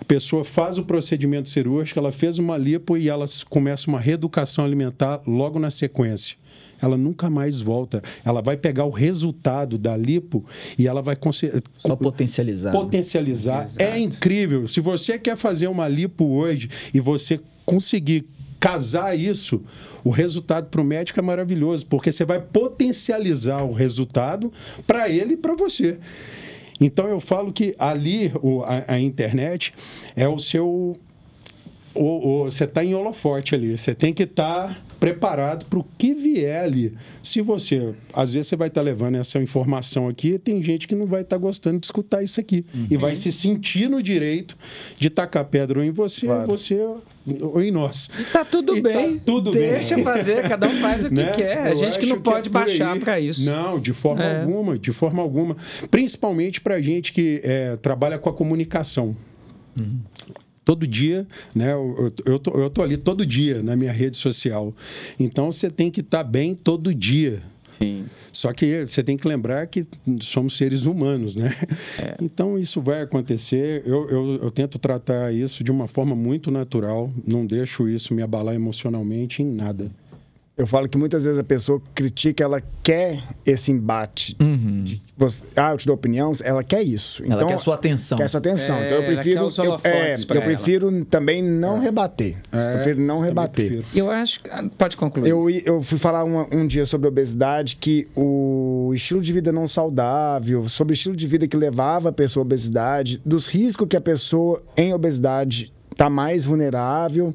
[0.00, 4.64] A pessoa faz o procedimento cirúrgico, ela fez uma lipo e ela começa uma reeducação
[4.64, 6.36] alimentar logo na sequência
[6.80, 8.02] ela nunca mais volta.
[8.24, 10.44] Ela vai pegar o resultado da lipo
[10.78, 11.16] e ela vai
[11.78, 12.72] só potencializar.
[12.72, 13.64] Potencializar.
[13.64, 13.82] Exato.
[13.82, 14.68] É incrível.
[14.68, 18.26] Se você quer fazer uma lipo hoje e você conseguir
[18.58, 19.62] casar isso,
[20.02, 24.52] o resultado para o médico é maravilhoso, porque você vai potencializar o resultado
[24.86, 25.98] para ele e para você.
[26.80, 29.72] Então eu falo que ali o, a, a internet
[30.14, 30.96] é o seu.
[31.94, 33.76] O, o, você está em holofote ali.
[33.76, 34.74] Você tem que estar.
[34.74, 36.94] Tá preparado para o que vier ali.
[37.22, 40.94] Se você, às vezes você vai estar tá levando essa informação aqui, tem gente que
[40.94, 42.86] não vai estar tá gostando de escutar isso aqui uhum.
[42.90, 44.56] e vai se sentir no direito
[44.96, 46.46] de tacar pedra ou em você, claro.
[46.46, 46.84] você
[47.40, 48.10] ou em nós.
[48.18, 49.18] E tá tudo e tá bem.
[49.18, 50.04] Tá tudo Deixa bem.
[50.04, 51.30] fazer, cada um faz o que né?
[51.32, 51.58] quer.
[51.58, 53.44] A gente que não pode que é baixar para isso.
[53.44, 54.40] Não, de forma é.
[54.40, 55.56] alguma, de forma alguma.
[55.90, 59.16] Principalmente para gente que é, trabalha com a comunicação.
[59.78, 60.00] Uhum
[60.68, 61.72] todo dia, né?
[61.72, 64.74] Eu, eu, tô, eu tô ali todo dia na minha rede social.
[65.18, 67.42] Então você tem que estar tá bem todo dia.
[67.78, 68.04] Sim.
[68.30, 69.86] Só que você tem que lembrar que
[70.20, 71.50] somos seres humanos, né?
[71.98, 72.16] É.
[72.20, 73.82] Então isso vai acontecer.
[73.86, 78.20] Eu, eu, eu, tento tratar isso de uma forma muito natural, não deixo isso me
[78.20, 79.90] abalar emocionalmente em nada.
[80.58, 84.36] Eu falo que muitas vezes a pessoa critica, ela quer esse embate.
[84.40, 84.82] Uhum.
[84.82, 87.22] De, você, ah, eu te dou opinião, ela quer isso.
[87.22, 88.18] Ela então, quer sua atenção.
[88.18, 88.74] Quer sua atenção.
[88.74, 89.48] É, então eu prefiro.
[89.56, 91.80] Eu, é, eu prefiro também não é.
[91.82, 92.38] rebater.
[92.50, 93.84] É, eu prefiro não rebater.
[93.94, 94.40] Eu acho.
[94.76, 95.30] Pode concluir.
[95.30, 99.68] Eu, eu fui falar uma, um dia sobre obesidade que o estilo de vida não
[99.68, 103.96] saudável, sobre o estilo de vida que levava a pessoa à obesidade, dos riscos que
[103.96, 107.32] a pessoa em obesidade está mais vulnerável.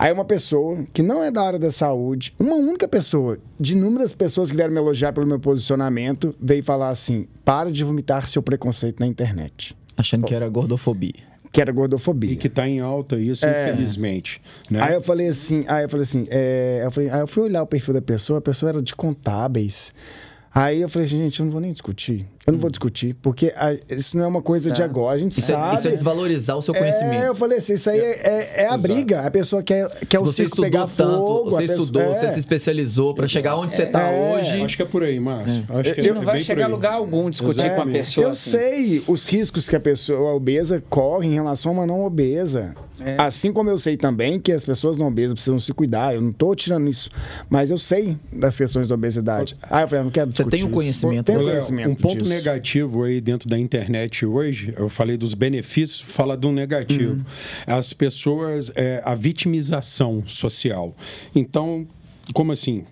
[0.00, 4.14] Aí uma pessoa que não é da área da saúde, uma única pessoa, de inúmeras
[4.14, 8.42] pessoas que vieram me elogiar pelo meu posicionamento, veio falar assim: para de vomitar seu
[8.42, 9.76] preconceito na internet.
[9.98, 12.32] Achando que era gordofobia que era gordofobia.
[12.32, 13.72] E que está em alta isso, é.
[13.72, 14.40] infelizmente.
[14.70, 14.80] Né?
[14.80, 17.60] Aí eu falei assim, aí eu falei assim, é, eu falei, aí eu fui olhar
[17.60, 19.92] o perfil da pessoa, a pessoa era de contábeis.
[20.54, 22.24] Aí eu falei assim, gente, eu não vou nem discutir.
[22.46, 24.76] Eu não vou discutir, porque a, isso não é uma coisa tá.
[24.76, 25.16] de agora.
[25.16, 25.72] A gente isso sabe.
[25.72, 27.22] É, isso é desvalorizar o seu conhecimento.
[27.22, 29.20] É, eu falei assim, isso aí é, é, é a briga.
[29.20, 31.50] A pessoa quer, quer se o você estudou pegar tanto, fogo.
[31.50, 32.28] Você estudou, pessoa, você é.
[32.30, 34.38] se especializou para chegar onde você está é.
[34.38, 34.62] hoje.
[34.62, 35.64] Acho que é por aí, Márcio.
[35.68, 37.82] Acho que eu, não vai chegar a lugar algum discutir Exatamente.
[37.84, 38.26] com a pessoa.
[38.26, 38.50] Eu assim.
[38.50, 42.74] sei os riscos que a pessoa obesa corre em relação a uma não obesa.
[43.04, 43.16] É.
[43.18, 46.30] Assim como eu sei também que as pessoas não obesas precisam se cuidar, eu não
[46.30, 47.10] estou tirando isso,
[47.48, 49.56] mas eu sei das questões da obesidade.
[49.62, 51.24] Ah, eu falei, eu não quero discutir Você tem um conhecimento.
[51.24, 52.28] Tem um conhecimento um ponto disso.
[52.40, 57.14] Negativo aí dentro da internet hoje, eu falei dos benefícios, fala do negativo.
[57.14, 57.24] Uhum.
[57.66, 60.94] As pessoas, é, a vitimização social.
[61.34, 61.86] Então,
[62.32, 62.84] como assim?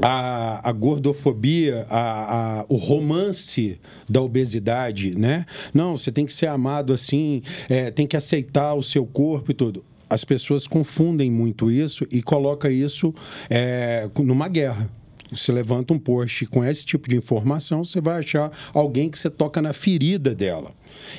[0.00, 5.44] a, a gordofobia, a, a, o romance da obesidade, né?
[5.74, 9.54] Não, você tem que ser amado assim, é, tem que aceitar o seu corpo e
[9.54, 9.84] tudo.
[10.08, 13.14] As pessoas confundem muito isso e colocam isso
[13.50, 14.90] é, numa guerra.
[15.30, 19.28] Você levanta um post com esse tipo de informação, você vai achar alguém que você
[19.28, 20.72] toca na ferida dela.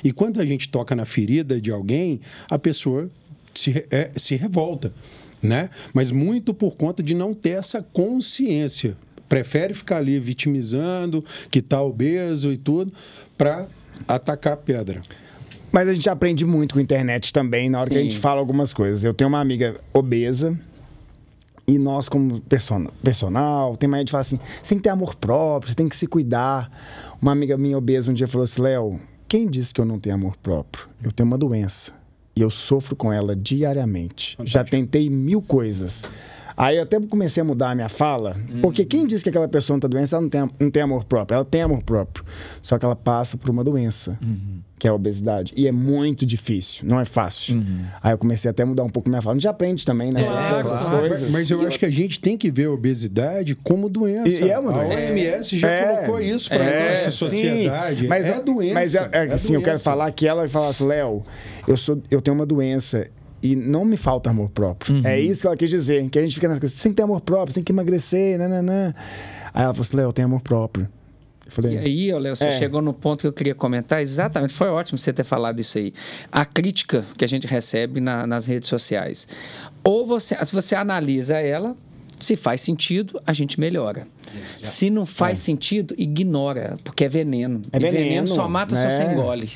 [0.04, 3.10] E quando a gente toca na ferida de alguém, a pessoa
[3.54, 4.92] se, é, se revolta
[5.42, 5.70] né?
[5.94, 8.96] Mas muito por conta de não ter essa consciência.
[9.28, 12.92] Prefere ficar ali vitimizando, que está obeso e tudo,
[13.38, 13.68] para
[14.08, 15.02] atacar a pedra.
[15.72, 17.94] Mas a gente aprende muito com a internet também, na hora Sim.
[17.94, 19.04] que a gente fala algumas coisas.
[19.04, 20.60] Eu tenho uma amiga obesa,
[21.70, 22.42] e nós, como
[23.04, 25.96] personal, tem mais de falar assim: você tem que ter amor próprio, você tem que
[25.96, 26.72] se cuidar.
[27.22, 30.16] Uma amiga minha obesa um dia falou assim: Léo, quem disse que eu não tenho
[30.16, 30.88] amor próprio?
[31.04, 31.94] Eu tenho uma doença.
[32.36, 34.36] E eu sofro com ela diariamente.
[34.38, 34.48] Fantástico.
[34.48, 36.06] Já tentei mil coisas.
[36.60, 38.60] Aí eu até comecei a mudar a minha fala, hum.
[38.62, 41.06] porque quem diz que aquela pessoa não está doente, ela não tem, não tem amor
[41.06, 41.36] próprio.
[41.38, 42.26] Ela tem amor próprio.
[42.62, 44.20] Só que ela passa por uma doença.
[44.22, 45.54] Uhum que é a obesidade.
[45.56, 47.58] E é muito difícil, não é fácil.
[47.58, 47.82] Uhum.
[48.02, 49.34] Aí eu comecei até a mudar um pouco minha fala.
[49.34, 51.00] A gente aprende também né, é, nessas claro.
[51.00, 51.24] coisas.
[51.24, 54.30] Mas, mas eu acho que a gente tem que ver a obesidade como doença.
[54.30, 55.12] E, e é uma doença.
[55.12, 58.00] A OMS já é, colocou isso para é, nossa sociedade.
[58.00, 58.74] Sim, mas é, doença.
[58.74, 61.24] Mas é, é, assim, eu quero falar que ela falasse, Léo,
[61.68, 63.06] eu, sou, eu tenho uma doença
[63.42, 64.96] e não me falta amor próprio.
[64.96, 65.02] Uhum.
[65.06, 66.08] É isso que ela quis dizer.
[66.10, 67.72] Que a gente fica nas coisas, você tem que ter amor próprio, você tem que
[67.72, 68.94] emagrecer, nananã.
[69.54, 70.88] Aí ela falou assim, Léo, eu tenho amor próprio.
[71.48, 72.52] Falei, e aí, Léo, você é.
[72.52, 74.02] chegou no ponto que eu queria comentar.
[74.02, 75.94] Exatamente, foi ótimo você ter falado isso aí.
[76.32, 79.28] A crítica que a gente recebe na, nas redes sociais.
[79.84, 81.76] Ou você, se você analisa ela,
[82.20, 84.06] Se faz sentido, a gente melhora.
[84.42, 85.42] Se não faz é.
[85.42, 87.62] sentido, ignora, porque é veneno.
[87.72, 87.98] É veneno.
[87.98, 89.14] veneno só mata se você é.
[89.14, 89.50] engole.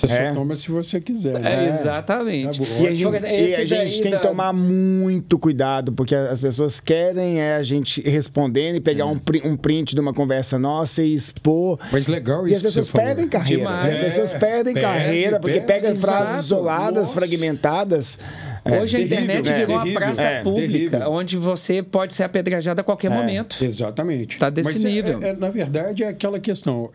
[0.00, 0.28] Você é.
[0.28, 1.38] só toma se você quiser.
[1.38, 1.64] Né?
[1.64, 2.62] É, exatamente.
[2.62, 3.14] É e a gente,
[3.46, 8.00] e a gente tem que tomar muito cuidado, porque as pessoas querem é, a gente
[8.00, 9.06] respondendo e pegar é.
[9.06, 11.78] um, um print de uma conversa nossa e expor.
[11.92, 12.52] Mas legal isso.
[12.52, 13.30] E as pessoas perdem falou.
[13.30, 13.62] carreira.
[13.62, 13.92] Demais.
[13.92, 17.14] As pessoas perdem perde, carreira, porque perde, pegam frases isoladas, nossa.
[17.14, 18.18] fragmentadas.
[18.64, 21.10] É, Hoje a internet é, virou uma praça é, pública, terrível.
[21.10, 23.62] onde você pode ser apedrejado a qualquer é, momento.
[23.62, 24.34] Exatamente.
[24.34, 25.18] Está desse Mas nível.
[25.38, 26.90] na verdade, é aquela questão.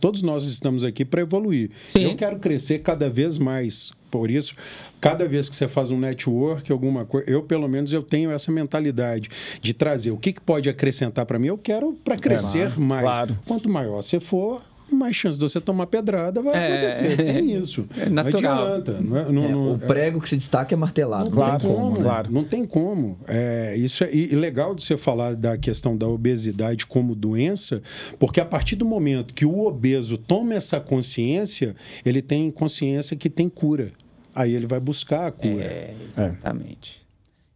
[0.00, 1.70] todos nós estamos aqui para evoluir.
[1.92, 2.04] Sim.
[2.04, 3.92] Eu quero crescer cada vez mais.
[4.10, 4.54] Por isso,
[5.00, 8.52] cada vez que você faz um network, alguma coisa, eu pelo menos eu tenho essa
[8.52, 11.46] mentalidade de trazer o que, que pode acrescentar para mim.
[11.46, 13.02] Eu quero para crescer mais.
[13.02, 13.38] Claro.
[13.46, 14.62] Quanto maior você for,
[14.92, 17.16] mais chance de você tomar pedrada vai é, acontecer.
[17.16, 17.86] Tem isso.
[18.02, 18.56] É natural.
[18.56, 19.00] Não adianta.
[19.00, 19.78] Não é, não, é, não, o é.
[19.78, 21.30] prego que se destaca é martelado.
[21.30, 22.02] Não claro, tem como, né?
[22.02, 22.32] claro.
[22.32, 23.18] Não tem como.
[23.28, 27.82] É, isso é, e legal de você falar da questão da obesidade como doença,
[28.18, 33.30] porque a partir do momento que o obeso toma essa consciência, ele tem consciência que
[33.30, 33.92] tem cura.
[34.34, 35.64] Aí ele vai buscar a cura.
[35.64, 37.01] É, exatamente.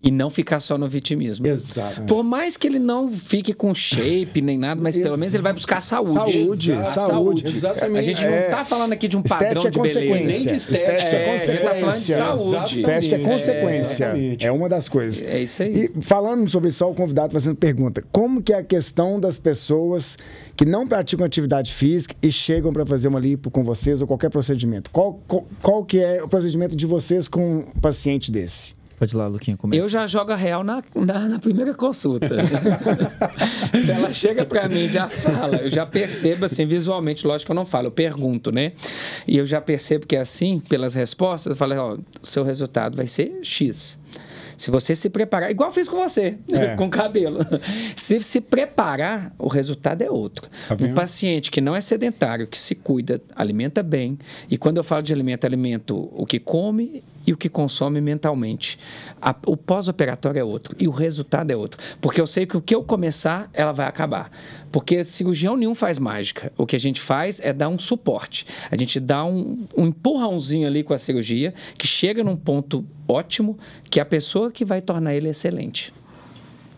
[0.07, 1.45] E não ficar só no vitimismo.
[1.49, 2.03] Exato.
[2.03, 5.53] Por mais que ele não fique com shape nem nada, mas pelo menos ele vai
[5.53, 6.13] buscar saúde.
[6.13, 6.95] Saúde, Exato.
[6.95, 7.45] saúde.
[7.45, 7.99] Exatamente.
[7.99, 10.01] A gente não está falando aqui de um padrão de beleza.
[10.01, 10.93] Nem de estética.
[10.93, 11.51] É, estética é consequência.
[11.51, 12.75] A gente tá falando de saúde.
[12.77, 14.05] Estética é consequência.
[14.05, 15.23] É, é, uma das coisas.
[15.27, 15.91] É isso aí.
[15.97, 18.01] E falando sobre isso, o convidado fazendo pergunta.
[18.13, 20.17] Como que é a questão das pessoas
[20.55, 24.31] que não praticam atividade física e chegam para fazer uma lipo com vocês ou qualquer
[24.31, 24.89] procedimento?
[24.93, 28.77] Qual, qual, qual que é o procedimento de vocês com um paciente desse?
[28.97, 29.82] Pode ir lá, Luquinha, começa.
[29.82, 32.28] Eu já jogo a real na, na, na primeira consulta.
[33.78, 37.57] Se ela chega para mim já fala, eu já percebo assim, visualmente, lógico que eu
[37.57, 38.72] não falo, eu pergunto, né?
[39.26, 42.97] E eu já percebo que é assim, pelas respostas, eu falo, ó, o seu resultado
[42.97, 44.01] vai ser X.
[44.57, 46.74] Se você se preparar, igual fiz com você, é.
[46.76, 47.40] com cabelo.
[47.94, 50.49] Se se preparar, o resultado é outro.
[50.68, 54.18] Tá um paciente que não é sedentário, que se cuida, alimenta bem.
[54.51, 58.79] E quando eu falo de alimento, alimento o que come e o que consome mentalmente.
[59.20, 61.81] A, o pós-operatório é outro e o resultado é outro.
[62.01, 64.31] Porque eu sei que o que eu começar, ela vai acabar.
[64.70, 66.53] Porque cirurgião nenhum faz mágica.
[66.57, 68.47] O que a gente faz é dar um suporte.
[68.70, 73.59] A gente dá um, um empurrãozinho ali com a cirurgia que chega num ponto ótimo
[73.91, 75.93] que é a pessoa que vai tornar ele excelente.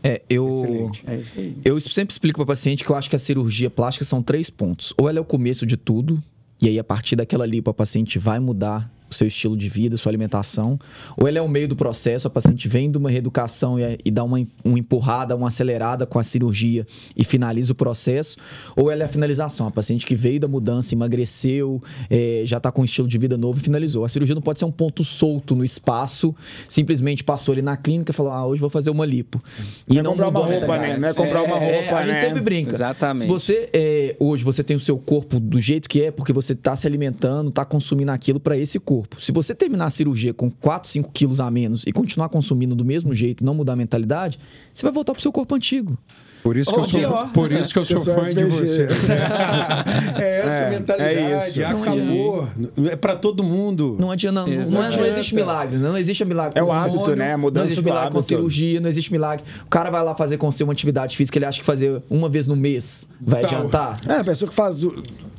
[0.02, 1.20] É, eu, é
[1.64, 4.48] eu sempre explico para o paciente que eu acho que a cirurgia plástica são três
[4.48, 4.94] pontos.
[4.96, 6.22] Ou ela é o começo de tudo,
[6.62, 9.96] e aí a partir daquela ali o paciente vai mudar o seu estilo de vida,
[9.96, 10.78] sua alimentação,
[11.16, 14.10] ou ele é o meio do processo, a paciente vem de uma reeducação e, e
[14.10, 16.86] dá uma, uma empurrada, uma acelerada com a cirurgia
[17.16, 18.36] e finaliza o processo,
[18.76, 22.70] ou ela é a finalização, a paciente que veio da mudança, emagreceu, é, já está
[22.70, 24.04] com um estilo de vida novo e finalizou.
[24.04, 26.34] A cirurgia não pode ser um ponto solto no espaço,
[26.68, 29.42] simplesmente passou ali na clínica e falou, ah, hoje vou fazer uma lipo.
[29.88, 30.98] E não, não comprar uma roupa, né?
[30.98, 32.20] Não é comprar uma é, roupa, é, A gente né?
[32.20, 32.74] sempre brinca.
[32.74, 33.22] Exatamente.
[33.22, 36.52] Se você, é, hoje, você tem o seu corpo do jeito que é, porque você
[36.52, 39.20] está se alimentando, está consumindo aquilo para esse corpo corpo.
[39.20, 42.84] Se você terminar a cirurgia com 4, 5 quilos a menos e continuar consumindo do
[42.84, 44.38] mesmo jeito e não mudar a mentalidade,
[44.72, 45.96] você vai voltar pro seu corpo antigo.
[46.42, 48.88] Por isso, que eu sou, por isso que eu sou fã de você.
[50.18, 51.18] é essa é, mentalidade.
[51.18, 51.60] É isso.
[51.62, 52.48] Acabou.
[52.90, 53.96] É para todo mundo.
[53.98, 54.46] Não adianta.
[54.46, 55.76] Não, não, é, não, existe milagre.
[55.76, 56.58] Não existe milagre.
[56.58, 57.32] É o hábito, hormônio, né?
[57.32, 58.16] A mudança Não existe milagre hábito.
[58.16, 59.44] com cirurgia, não existe milagre.
[59.66, 62.28] O cara vai lá fazer com você uma atividade física, ele acha que fazer uma
[62.28, 63.48] vez no mês vai tá.
[63.48, 64.00] adiantar.
[64.06, 64.76] É, a pessoa que faz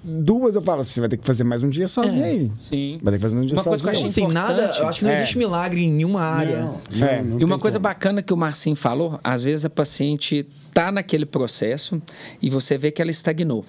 [0.03, 2.29] duas, eu falo assim, você vai ter que fazer mais um dia sozinho é.
[2.29, 2.51] aí.
[2.55, 2.99] Sim.
[3.01, 3.83] Vai ter que fazer mais um dia uma sozinho.
[3.83, 5.15] Coisa que eu acho Sem nada, eu acho que não é.
[5.15, 6.69] existe milagre em nenhuma área.
[6.91, 7.21] Não, é.
[7.21, 7.83] não e uma coisa como.
[7.83, 12.01] bacana que o Marcinho falou, às vezes a paciente tá naquele processo
[12.41, 13.65] e você vê que ela estagnou.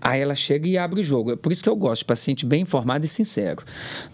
[0.00, 1.32] Aí ela chega e abre o jogo.
[1.32, 3.64] É por isso que eu gosto de paciente bem informado e sincero.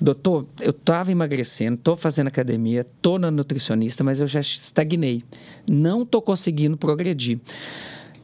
[0.01, 5.23] Doutor, eu estava emagrecendo, estou fazendo academia, estou na nutricionista, mas eu já estagnei.
[5.69, 7.41] Não estou conseguindo progredir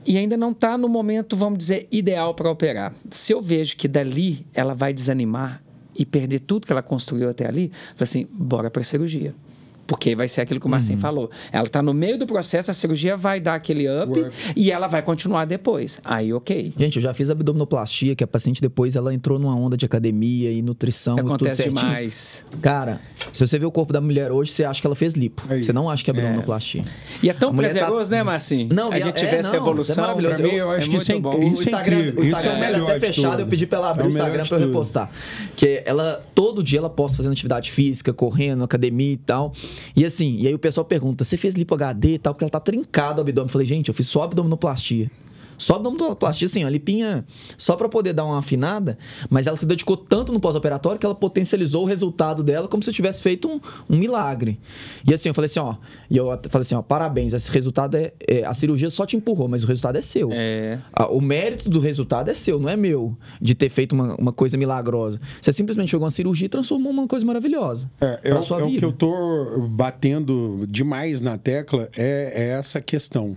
[0.09, 2.95] e ainda não está no momento, vamos dizer, ideal para operar.
[3.11, 5.63] Se eu vejo que dali ela vai desanimar
[5.95, 9.35] e perder tudo que ela construiu até ali, eu assim, bora para a cirurgia.
[9.89, 11.03] Porque vai ser aquilo que o Marcinho uhum.
[11.03, 11.31] falou.
[11.51, 14.87] Ela está no meio do processo, a cirurgia vai dar aquele up, up, e ela
[14.87, 15.99] vai continuar depois.
[16.05, 16.75] Aí, ok.
[16.79, 20.53] Gente, eu já fiz abdominoplastia, que a paciente depois ela entrou numa onda de academia
[20.53, 21.17] e nutrição.
[21.19, 22.45] Acontece tudo demais.
[22.61, 23.01] Cara,
[23.33, 25.43] se você vê o corpo da mulher hoje, você acha que ela fez lipo.
[25.49, 25.65] Aí.
[25.65, 26.83] Você não acha que é abdominoplastia.
[26.83, 27.19] É.
[27.23, 28.17] E é tão tá prazeroso, tá...
[28.17, 28.69] né, Marcinho?
[28.71, 29.93] Não, a gente é, vê essa evolução.
[29.93, 30.43] Isso é maravilhoso.
[30.43, 31.43] Mim, eu, acho é que isso é, bom.
[31.55, 32.23] Isso é incrível.
[32.23, 34.45] O Instagram, é o melhor até fechado, eu pedi pra ela abrir é o Instagram
[34.45, 35.11] pra eu repostar.
[35.57, 39.53] Que ela, todo dia ela posta fazendo atividade física, correndo, academia e tal.
[39.97, 42.35] E assim, e aí o pessoal pergunta: você fez lipo HD e tal?
[42.35, 43.49] Porque ela tá trincado o abdômen.
[43.49, 45.11] Eu falei, gente, eu fiz só abdominoplastia.
[45.59, 47.25] Só abdominoplastia, assim, a lipinha
[47.57, 48.97] só para poder dar uma afinada,
[49.29, 52.91] mas ela se dedicou tanto no pós-operatório que ela potencializou o resultado dela como se
[52.91, 54.59] eu tivesse feito um, um, milagre.
[55.07, 55.75] E assim, eu falei assim, ó,
[56.09, 59.49] e eu falei assim, ó, parabéns, esse resultado é, é, a cirurgia só te empurrou,
[59.49, 60.31] mas o resultado é seu.
[60.33, 60.79] É.
[61.11, 64.57] o mérito do resultado é seu, não é meu, de ter feito uma, uma coisa
[64.57, 65.21] milagrosa.
[65.41, 67.91] Você simplesmente pegou uma cirurgia e transformou uma coisa maravilhosa.
[68.01, 73.37] É, é, é o que eu tô batendo demais na tecla é, é essa questão.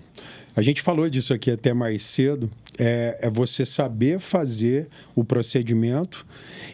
[0.56, 2.49] A gente falou disso aqui até mais cedo.
[2.80, 6.26] É, é, você saber fazer o procedimento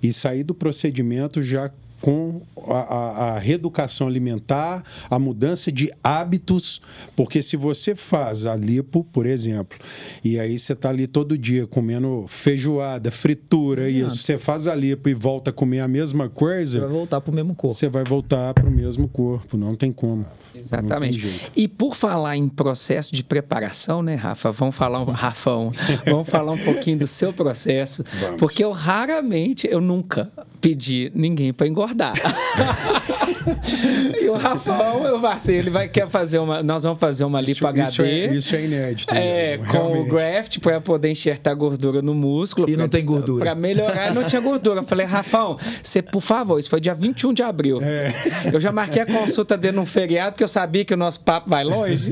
[0.01, 1.71] e sair do procedimento já
[2.01, 6.81] com a, a, a, reeducação alimentar, a mudança de hábitos,
[7.15, 9.77] porque se você faz a lipo, por exemplo,
[10.23, 15.09] e aí você está ali todo dia comendo feijoada, fritura, isso, você faz a lipo
[15.09, 17.75] e volta a comer a mesma coisa, você vai voltar para o mesmo corpo.
[17.75, 20.25] Você vai voltar para o mesmo corpo, não tem como.
[20.53, 21.51] Exatamente.
[21.55, 24.51] E por falar em processo de preparação, né, Rafa?
[24.51, 25.71] Vamos falar um Rafão,
[26.05, 28.39] vamos falar um pouquinho do seu processo, vamos.
[28.39, 30.31] porque eu raramente, eu nunca
[30.61, 31.86] pedi ninguém para engordar.
[34.19, 37.51] e o Rafão, eu Marcelo, ele vai quer fazer uma, nós vamos fazer uma lipo
[37.51, 37.89] isso, HD.
[37.89, 39.13] Isso é, isso é inédito.
[39.13, 40.09] É, mesmo, com realmente.
[40.09, 42.69] o graft para poder enxertar gordura no músculo.
[42.69, 43.45] E não tem gordura.
[43.45, 44.81] Para melhorar, não tinha gordura.
[44.81, 47.79] Eu falei, Rafão, você, por favor, isso foi dia 21 de abril.
[47.81, 48.13] É.
[48.51, 51.49] Eu já marquei a consulta dele num feriado, porque eu sabia que o nosso papo
[51.49, 52.09] vai longe.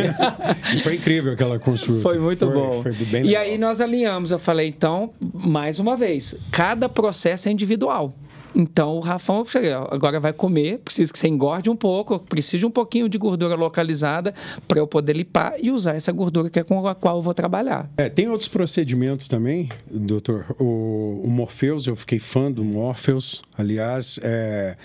[0.76, 2.02] E foi incrível aquela consulta.
[2.02, 2.82] Foi muito foi, bom.
[2.82, 3.30] Foi bem legal.
[3.30, 4.32] E aí nós alinhamos.
[4.32, 8.14] Eu falei, então, mais uma vez, cada processo é individual.
[8.56, 9.46] Então o Rafão
[9.90, 13.56] agora vai comer, precisa que você engorde um pouco, precisa de um pouquinho de gordura
[13.56, 14.34] localizada
[14.68, 17.34] para eu poder limpar e usar essa gordura que é com a qual eu vou
[17.34, 17.90] trabalhar.
[17.98, 20.46] É, tem outros procedimentos também, doutor.
[20.60, 24.78] O, o Morpheus, eu fiquei fã do Morpheus, aliás, é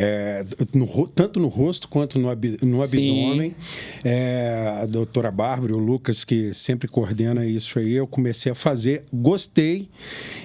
[0.00, 3.52] é, no, tanto no rosto quanto no, ab, no abdômen.
[4.04, 9.04] É, a doutora Bárbara, o Lucas, que sempre coordena isso aí, eu comecei a fazer,
[9.12, 9.88] gostei.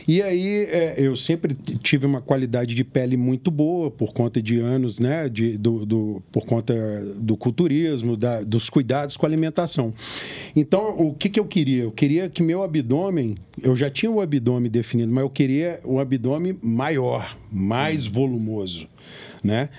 [0.07, 4.59] E aí é, eu sempre tive uma qualidade de pele muito boa por conta de
[4.59, 5.29] anos, né?
[5.29, 6.73] De, do, do por conta
[7.19, 9.93] do culturismo, da, dos cuidados com a alimentação.
[10.55, 11.83] Então, o que, que eu queria?
[11.83, 15.99] Eu queria que meu abdômen, eu já tinha o abdômen definido, mas eu queria um
[15.99, 18.87] abdômen maior, mais volumoso
[19.43, 19.69] né?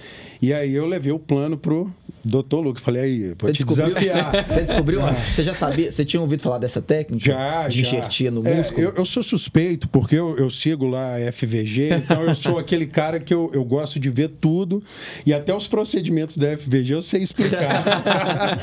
[0.40, 1.92] E aí eu levei o plano pro
[2.24, 2.82] doutor Lucas.
[2.82, 4.44] Falei, aí, vou você te desafiar.
[4.46, 5.00] Você descobriu?
[5.32, 5.90] Você já sabia?
[5.90, 7.24] Você tinha ouvido falar dessa técnica?
[7.24, 7.88] Já, de já.
[7.88, 8.82] enxertia no é, músculo?
[8.82, 12.86] Eu, eu, sou suspeito, porque eu, eu, sigo lá a FVG, então eu sou aquele
[12.86, 14.82] cara que eu, eu gosto de ver tudo
[15.24, 17.84] e até os procedimentos da FVG eu sei explicar.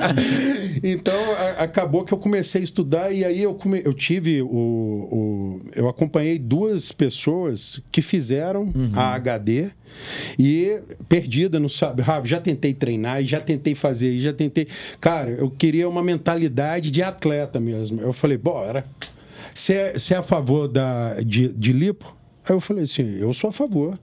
[0.84, 1.20] então,
[1.58, 5.60] a, acabou que eu comecei a estudar e aí eu, come, eu tive o, o,
[5.76, 8.92] Eu acompanhei duas pessoas que fizeram uhum.
[8.96, 9.70] a HD
[10.38, 12.04] e perdida, não sabe.
[12.08, 14.68] Ah, já tentei treinar, já tentei fazer, já tentei.
[15.00, 18.02] Cara, eu queria uma mentalidade de atleta mesmo.
[18.02, 18.86] Eu falei, bora.
[19.54, 22.16] Você é, é a favor da, de, de lipo?
[22.48, 23.98] Aí eu falei assim, eu sou a favor.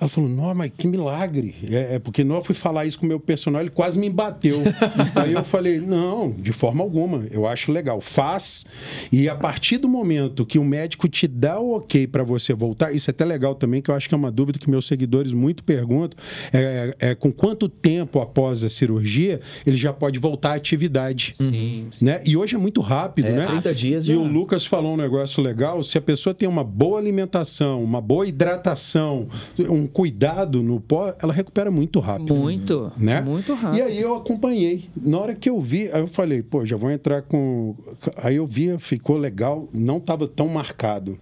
[0.00, 1.54] Ela falou, não, mas que milagre.
[1.70, 4.62] É, é porque não fui falar isso com o meu personal, ele quase me bateu.
[5.14, 7.26] Aí eu falei, não, de forma alguma.
[7.30, 8.00] Eu acho legal.
[8.00, 8.64] Faz.
[9.12, 12.92] E a partir do momento que o médico te dá o ok para você voltar,
[12.92, 15.34] isso é até legal também, que eu acho que é uma dúvida que meus seguidores
[15.34, 16.18] muito perguntam,
[16.50, 21.34] é, é com quanto tempo após a cirurgia ele já pode voltar à atividade.
[21.36, 21.88] Sim.
[22.00, 22.22] Né?
[22.24, 23.46] E hoje é muito rápido, é, né?
[23.46, 24.14] 30 dias já.
[24.14, 28.00] E o Lucas falou um negócio legal, se a pessoa tem uma boa alimentação, uma
[28.00, 29.28] boa hidratação,
[29.58, 32.34] um cuidado no pó, ela recupera muito rápido.
[32.34, 33.20] Muito, né?
[33.20, 33.78] Muito rápido.
[33.78, 34.88] E aí eu acompanhei.
[34.96, 37.74] Na hora que eu vi, aí eu falei, pô, já vou entrar com.
[38.16, 41.18] Aí eu vi, ficou legal, não estava tão marcado.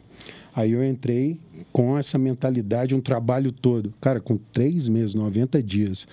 [0.55, 1.39] Aí eu entrei
[1.73, 3.95] com essa mentalidade, um trabalho todo.
[4.01, 6.07] Cara, com três meses, 90 dias.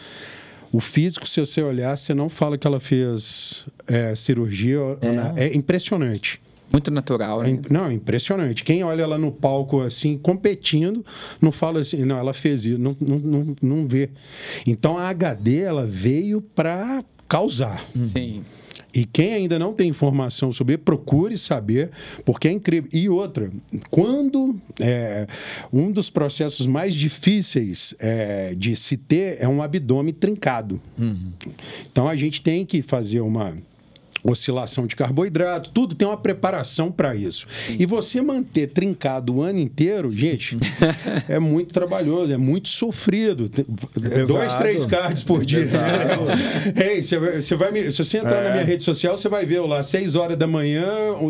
[0.71, 4.79] O físico, se você olhar, você não fala que ela fez é, cirurgia.
[5.35, 5.45] É.
[5.45, 6.41] é impressionante.
[6.75, 7.51] Muito natural, né?
[7.51, 8.61] É, não, impressionante.
[8.61, 11.05] Quem olha ela no palco assim, competindo,
[11.41, 14.09] não fala assim, não, ela fez isso, não, não, não, não vê.
[14.67, 17.81] Então a HD ela veio para causar.
[18.11, 18.43] Sim.
[18.93, 21.91] E quem ainda não tem informação sobre, procure saber,
[22.25, 22.89] porque é incrível.
[22.93, 23.49] E outra,
[23.89, 25.27] quando é,
[25.71, 30.81] um dos processos mais difíceis é, de se ter é um abdômen trincado.
[30.97, 31.31] Uhum.
[31.89, 33.53] Então a gente tem que fazer uma
[34.25, 37.45] oscilação de carboidrato, tudo tem uma preparação para isso.
[37.77, 40.57] E você manter trincado o ano inteiro, gente,
[41.29, 43.49] é muito trabalhoso, é muito sofrido.
[43.49, 44.25] Pesado.
[44.27, 45.59] Dois, três cards por dia.
[46.75, 48.43] Ei, você vai, você vai me, se você entrar é.
[48.45, 50.85] na minha rede social, você vai ver lá, seis horas da manhã,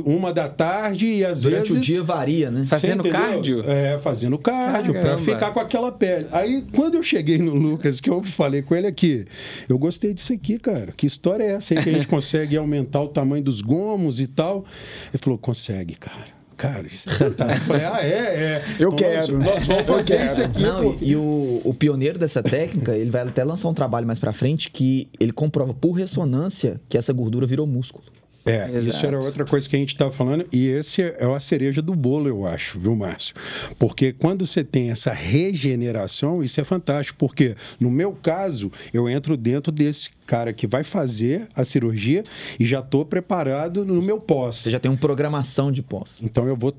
[0.06, 1.78] uma da tarde e às Durante vezes...
[1.78, 2.66] o dia varia, né?
[2.66, 3.64] Fazendo cardio?
[3.68, 6.28] É, fazendo cardio, para ficar com aquela pele.
[6.32, 9.26] Aí, quando eu cheguei no Lucas, que eu falei com ele aqui,
[9.68, 10.94] eu gostei disso aqui, cara.
[10.96, 14.20] Que história é essa aí que a gente consegue aumentar aumentar o tamanho dos gomos
[14.20, 14.66] e tal.
[15.12, 16.36] Ele falou, consegue, cara.
[16.56, 17.74] Cara, isso é fantástico.
[17.74, 18.64] Eu falei, ah, é, é.
[18.80, 19.38] Eu então, quero.
[19.40, 20.64] Nós, nós vamos fazer isso aqui.
[20.64, 24.20] Não, e, e o, o, pioneiro dessa técnica, ele vai até lançar um trabalho mais
[24.20, 28.06] pra frente que ele comprova por ressonância que essa gordura virou músculo.
[28.46, 28.88] É, Exato.
[28.88, 31.96] isso era outra coisa que a gente estava falando, e esse é a cereja do
[31.96, 33.34] bolo, eu acho, viu, Márcio?
[33.80, 39.36] Porque quando você tem essa regeneração, isso é fantástico, porque no meu caso, eu entro
[39.36, 42.24] dentro desse cara que vai fazer a cirurgia
[42.60, 44.58] e já estou preparado no meu pós.
[44.58, 46.20] Você já tem uma programação de pós.
[46.22, 46.74] Então eu vou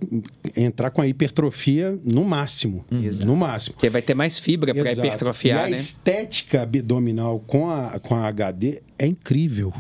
[0.57, 2.85] entrar com a hipertrofia no máximo.
[2.91, 3.27] Exato.
[3.27, 3.75] No máximo.
[3.75, 5.77] Porque vai ter mais fibra para hipertrofiar, e a né?
[5.77, 9.73] estética abdominal com a, com a HD é incrível.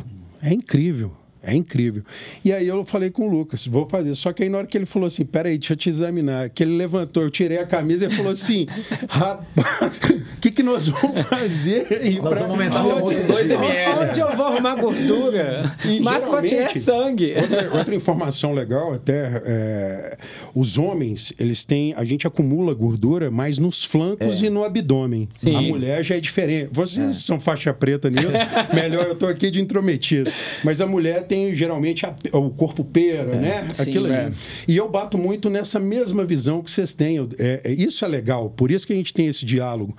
[0.42, 1.12] É incrível.
[1.46, 2.02] É incrível.
[2.44, 4.16] E aí eu falei com o Lucas, vou fazer.
[4.16, 6.64] Só que aí na hora que ele falou assim, peraí, deixa eu te examinar, que
[6.64, 8.66] ele levantou, eu tirei a camisa e falou assim,
[9.08, 10.00] rapaz,
[10.36, 11.86] o que, que nós vamos fazer?
[12.02, 12.40] Aí nós pra...
[12.40, 14.08] vamos aumentar seu músculo 2 ml.
[14.08, 15.76] Onde eu vou arrumar gordura?
[15.84, 17.34] E, Mas quando tiver sangue.
[17.36, 20.18] Outra, outra, informação legal até, é,
[20.52, 24.46] os homens, eles têm, a gente acumula gordura mais nos flancos é.
[24.46, 25.28] e no abdômen.
[25.32, 25.54] Sim.
[25.54, 26.70] A mulher já é diferente.
[26.72, 27.12] Vocês é.
[27.14, 28.28] são faixa preta nisso,
[28.74, 30.32] melhor eu tô aqui de intrometido.
[30.64, 33.68] Mas a mulher tem tem geralmente a, o corpo pera, é, né?
[33.68, 34.14] Sim, Aquilo ali.
[34.14, 34.32] É.
[34.66, 37.18] E eu bato muito nessa mesma visão que vocês têm.
[37.38, 39.94] É, é, isso é legal, por isso que a gente tem esse diálogo.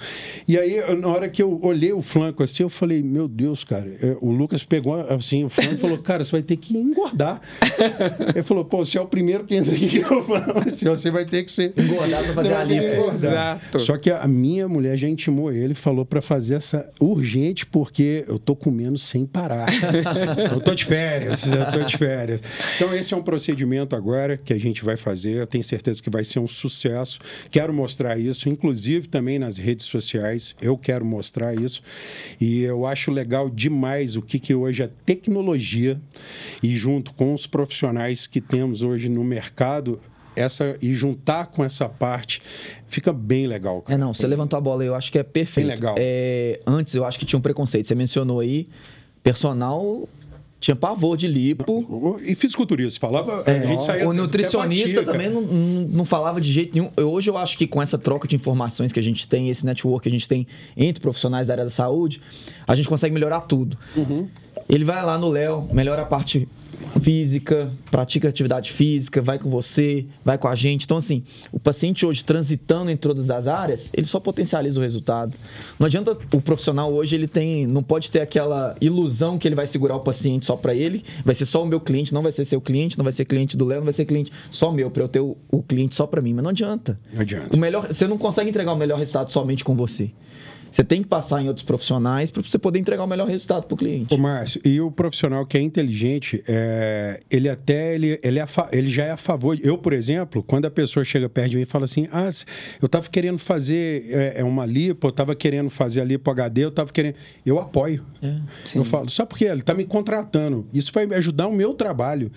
[0.47, 3.87] E aí, na hora que eu olhei o flanco assim, eu falei, meu Deus, cara.
[4.01, 7.39] É, o Lucas pegou assim o flanco e falou, cara, você vai ter que engordar.
[8.33, 9.97] Ele falou, pô, você é o primeiro que entra aqui.
[9.97, 11.73] Eu falei, assim, você vai ter que ser.
[11.77, 13.11] Engordar pra fazer a lipo.
[13.11, 13.79] Exato.
[13.79, 18.39] Só que a minha mulher já intimou ele, falou para fazer essa urgente, porque eu
[18.39, 19.67] tô comendo sem parar.
[20.51, 22.41] eu tô de férias férias, já estou de férias.
[22.75, 25.33] Então, esse é um procedimento agora que a gente vai fazer.
[25.33, 27.19] Eu tenho certeza que vai ser um sucesso.
[27.51, 30.55] Quero mostrar isso, inclusive também nas redes sociais.
[30.61, 31.81] Eu quero mostrar isso.
[32.39, 35.99] E eu acho legal demais o que, que hoje a tecnologia
[36.61, 39.99] e junto com os profissionais que temos hoje no mercado,
[40.35, 42.41] essa e juntar com essa parte
[42.87, 43.81] fica bem legal.
[43.81, 43.95] Cara.
[43.95, 45.67] É, não, você levantou a bola, eu acho que é perfeito.
[45.67, 45.95] Bem legal.
[45.97, 47.87] É, antes eu acho que tinha um preconceito.
[47.87, 48.67] Você mencionou aí,
[49.23, 50.07] personal
[50.59, 52.19] tinha pavor de lipo.
[52.23, 53.43] E fisiculturista, falava.
[53.45, 56.91] É, a gente saía o nutricionista também não, não, falava de jeito nenhum.
[56.97, 60.03] Hoje eu acho que com essa troca de informações que a gente tem, esse network
[60.03, 62.21] que a gente tem entre profissionais da área da saúde,
[62.67, 63.77] a gente consegue melhorar tudo.
[63.95, 64.27] Uhum.
[64.69, 66.47] Ele vai lá no Léo, melhora a parte
[67.01, 70.83] física, pratica atividade física, vai com você, vai com a gente.
[70.85, 75.37] Então, assim, o paciente hoje transitando em todas as áreas, ele só potencializa o resultado.
[75.79, 79.67] Não adianta o profissional hoje, ele tem, não pode ter aquela ilusão que ele vai
[79.67, 82.45] segurar o paciente só para ele, vai ser só o meu cliente, não vai ser
[82.45, 85.03] seu cliente, não vai ser cliente do Léo, não vai ser cliente só meu, para
[85.03, 86.33] eu ter o, o cliente só para mim.
[86.33, 86.97] Mas não adianta.
[87.13, 87.55] Não adianta.
[87.55, 90.11] O melhor, você não consegue entregar o melhor resultado somente com você.
[90.71, 93.75] Você tem que passar em outros profissionais para você poder entregar o melhor resultado para
[93.75, 94.13] o cliente.
[94.13, 98.89] Ô, Márcio, e o profissional que é inteligente, é, ele até ele, ele, é, ele
[98.89, 99.57] já é a favor.
[99.61, 102.29] Eu, por exemplo, quando a pessoa chega perto de mim e fala assim: Ah,
[102.81, 106.65] eu estava querendo fazer é, é, uma lipo, eu estava querendo fazer a lipo HD,
[106.65, 107.15] eu estava querendo.
[107.45, 108.05] Eu apoio.
[108.21, 108.35] É,
[108.75, 110.67] eu falo, só porque ele está me contratando.
[110.73, 112.31] Isso vai ajudar o meu trabalho.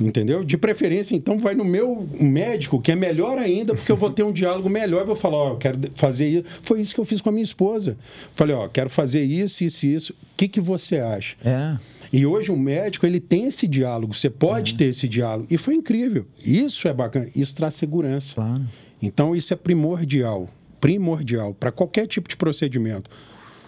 [0.00, 0.44] Entendeu?
[0.44, 4.22] De preferência, então, vai no meu médico, que é melhor ainda, porque eu vou ter
[4.22, 6.44] um diálogo melhor e vou falar: Ó, oh, eu quero fazer isso.
[6.62, 7.96] Foi isso que eu fiz com a minha esposa esposa.
[8.34, 10.12] Falei, ó, quero fazer isso, isso e isso.
[10.12, 11.36] O que, que você acha?
[11.44, 11.76] É.
[12.12, 15.46] E hoje o médico ele tem esse diálogo, você pode ter esse diálogo.
[15.50, 16.26] E foi incrível.
[16.44, 18.34] Isso é bacana, isso traz segurança.
[18.34, 18.66] Claro.
[19.02, 20.48] Então isso é primordial,
[20.80, 23.10] primordial para qualquer tipo de procedimento.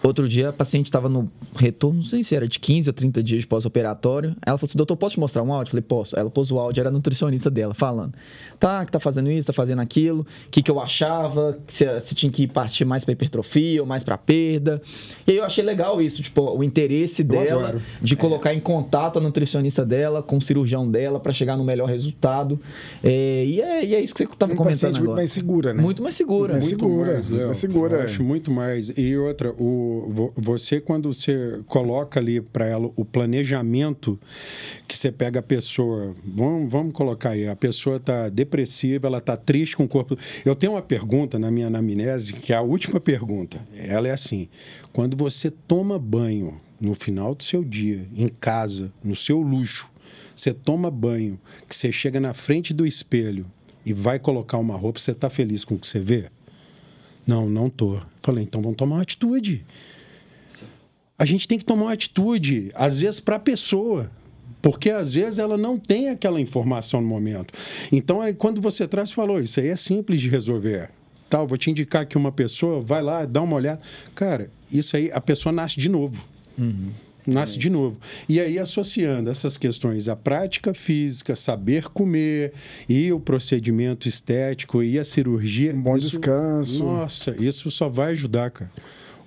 [0.03, 3.21] Outro dia a paciente estava no retorno, não sei se era de 15 ou 30
[3.21, 4.35] dias pós-operatório.
[4.43, 5.69] Ela falou assim: doutor, posso te mostrar um áudio?
[5.69, 6.17] Eu falei: posso.
[6.17, 8.13] Ela pôs o áudio, era a nutricionista dela falando.
[8.59, 12.15] Tá, que tá fazendo isso, tá fazendo aquilo, o que, que eu achava, se, se
[12.15, 14.81] tinha que partir mais para hipertrofia ou mais para perda.
[15.25, 18.55] E aí eu achei legal isso, tipo, o interesse dela de colocar é.
[18.55, 22.59] em contato a nutricionista dela com o cirurgião dela para chegar no melhor resultado.
[23.03, 25.05] É, e, é, e, é, isso que você estava um comentando agora.
[25.05, 25.81] Muito mais segura, né?
[25.81, 26.53] Muito mais segura.
[26.53, 27.13] Muito, muito segura.
[27.13, 27.97] Mais, mais segura.
[27.97, 28.89] Eu acho muito mais.
[28.97, 29.90] E outra, o
[30.35, 34.19] você quando você coloca ali para ela o planejamento
[34.87, 39.37] que você pega a pessoa, vamos, vamos colocar aí, a pessoa está depressiva, ela está
[39.37, 40.17] triste com o corpo.
[40.45, 43.59] Eu tenho uma pergunta na minha anamnese, que é a última pergunta.
[43.75, 44.47] Ela é assim:
[44.91, 49.89] quando você toma banho no final do seu dia, em casa, no seu luxo,
[50.35, 53.45] você toma banho, que você chega na frente do espelho
[53.85, 56.29] e vai colocar uma roupa, você está feliz com o que você vê?
[57.25, 57.99] Não, não tô.
[58.21, 59.65] Falei, então vamos tomar uma atitude
[61.21, 64.09] a gente tem que tomar uma atitude, às vezes, para a pessoa.
[64.59, 67.53] Porque às vezes ela não tem aquela informação no momento.
[67.91, 70.89] Então, aí, quando você traz, falou, isso aí é simples de resolver.
[71.29, 73.79] Tal, vou te indicar que uma pessoa vai lá, dá uma olhada.
[74.15, 76.25] Cara, isso aí, a pessoa nasce de novo.
[76.57, 76.89] Uhum.
[77.27, 77.97] Nasce de novo.
[78.27, 82.53] E aí, associando essas questões à prática física, saber comer,
[82.89, 85.73] e o procedimento estético e a cirurgia.
[85.73, 86.83] Um bom isso, descanso.
[86.83, 88.71] Nossa, isso só vai ajudar, cara.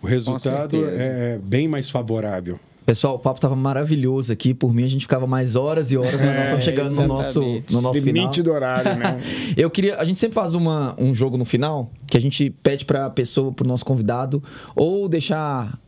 [0.03, 2.59] O resultado é bem mais favorável.
[2.85, 4.53] Pessoal, o papo estava maravilhoso aqui.
[4.53, 7.07] Por mim, a gente ficava mais horas e horas, mas nós estamos é, chegando no
[7.07, 7.41] nosso,
[7.71, 8.45] no nosso Limite final.
[8.45, 9.19] do horário, né?
[9.57, 9.97] Eu queria.
[9.97, 13.11] A gente sempre faz uma, um jogo no final que a gente pede para a
[13.11, 14.43] pessoa, para o nosso convidado,
[14.77, 15.79] ou deixar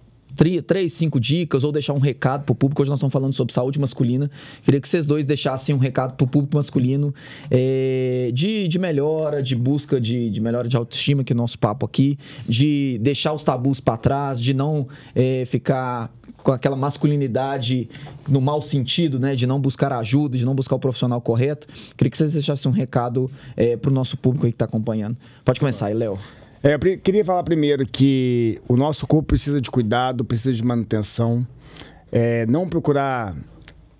[0.62, 2.82] três, cinco dicas ou deixar um recado para o público.
[2.82, 4.30] Hoje nós estamos falando sobre saúde masculina.
[4.62, 7.14] Queria que vocês dois deixassem um recado para o público masculino
[7.50, 11.58] é, de, de melhora, de busca de, de melhora de autoestima, que é o nosso
[11.58, 12.18] papo aqui,
[12.48, 16.12] de deixar os tabus para trás, de não é, ficar
[16.42, 17.88] com aquela masculinidade
[18.28, 19.34] no mau sentido, né?
[19.34, 21.66] De não buscar ajuda, de não buscar o profissional correto.
[21.96, 25.16] Queria que vocês deixassem um recado é, para o nosso público aí que está acompanhando.
[25.44, 26.18] Pode começar aí, Léo.
[26.66, 31.46] É, eu queria falar primeiro que o nosso corpo precisa de cuidado, precisa de manutenção.
[32.10, 33.36] É, não procurar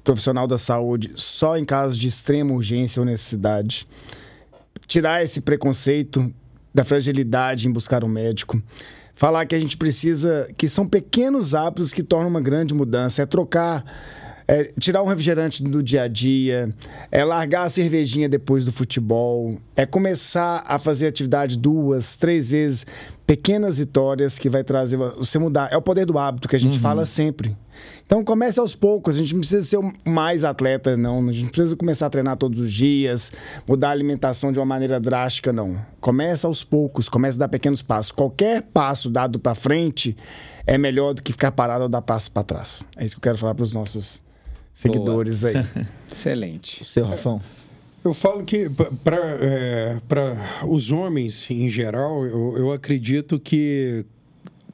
[0.03, 3.87] profissional da saúde só em casos de extrema urgência ou necessidade.
[4.85, 6.29] Tirar esse preconceito
[6.75, 8.61] da fragilidade em buscar um médico.
[9.15, 13.23] Falar que a gente precisa, que são pequenos hábitos que tornam uma grande mudança.
[13.23, 13.85] É trocar
[14.49, 16.75] é, tirar um refrigerante do dia a dia,
[17.11, 22.87] é largar a cervejinha depois do futebol, é começar a fazer atividade duas, três vezes,
[23.27, 25.69] pequenas vitórias que vai trazer você mudar.
[25.73, 26.83] É o poder do hábito que a gente uhum.
[26.83, 27.57] fala sempre.
[28.07, 31.29] Então comece aos poucos, a gente não precisa ser mais atleta, não.
[31.29, 33.33] A gente não precisa começar a treinar todos os dias,
[33.67, 35.77] mudar a alimentação de uma maneira drástica, não.
[36.01, 38.13] Comece aos poucos, comece a dar pequenos passos.
[38.13, 40.17] Qualquer passo dado para frente
[40.65, 42.85] é melhor do que ficar parado ou dar passo para trás.
[42.97, 44.25] É isso que eu quero falar para os nossos
[44.77, 45.55] seguidores Boa.
[45.55, 45.87] aí.
[46.13, 46.83] Excelente.
[46.83, 47.41] O seu Rafão.
[48.05, 48.71] Eu falo que
[49.03, 49.99] para é,
[50.69, 54.05] os homens em geral, eu, eu acredito que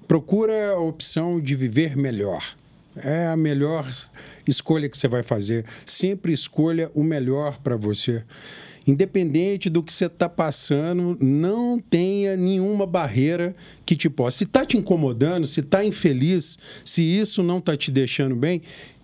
[0.09, 2.43] procura a opção de viver melhor.
[2.97, 3.91] É a melhor
[4.47, 5.65] escolha que você vai fazer.
[5.87, 8.23] Sempre escolha o melhor para você.
[8.87, 13.55] Independente do que você está passando, não tenha nenhuma barreira
[13.87, 14.39] que te possa.
[14.39, 18.61] Se está te incomodando, se está infeliz, se isso não está te deixando bem,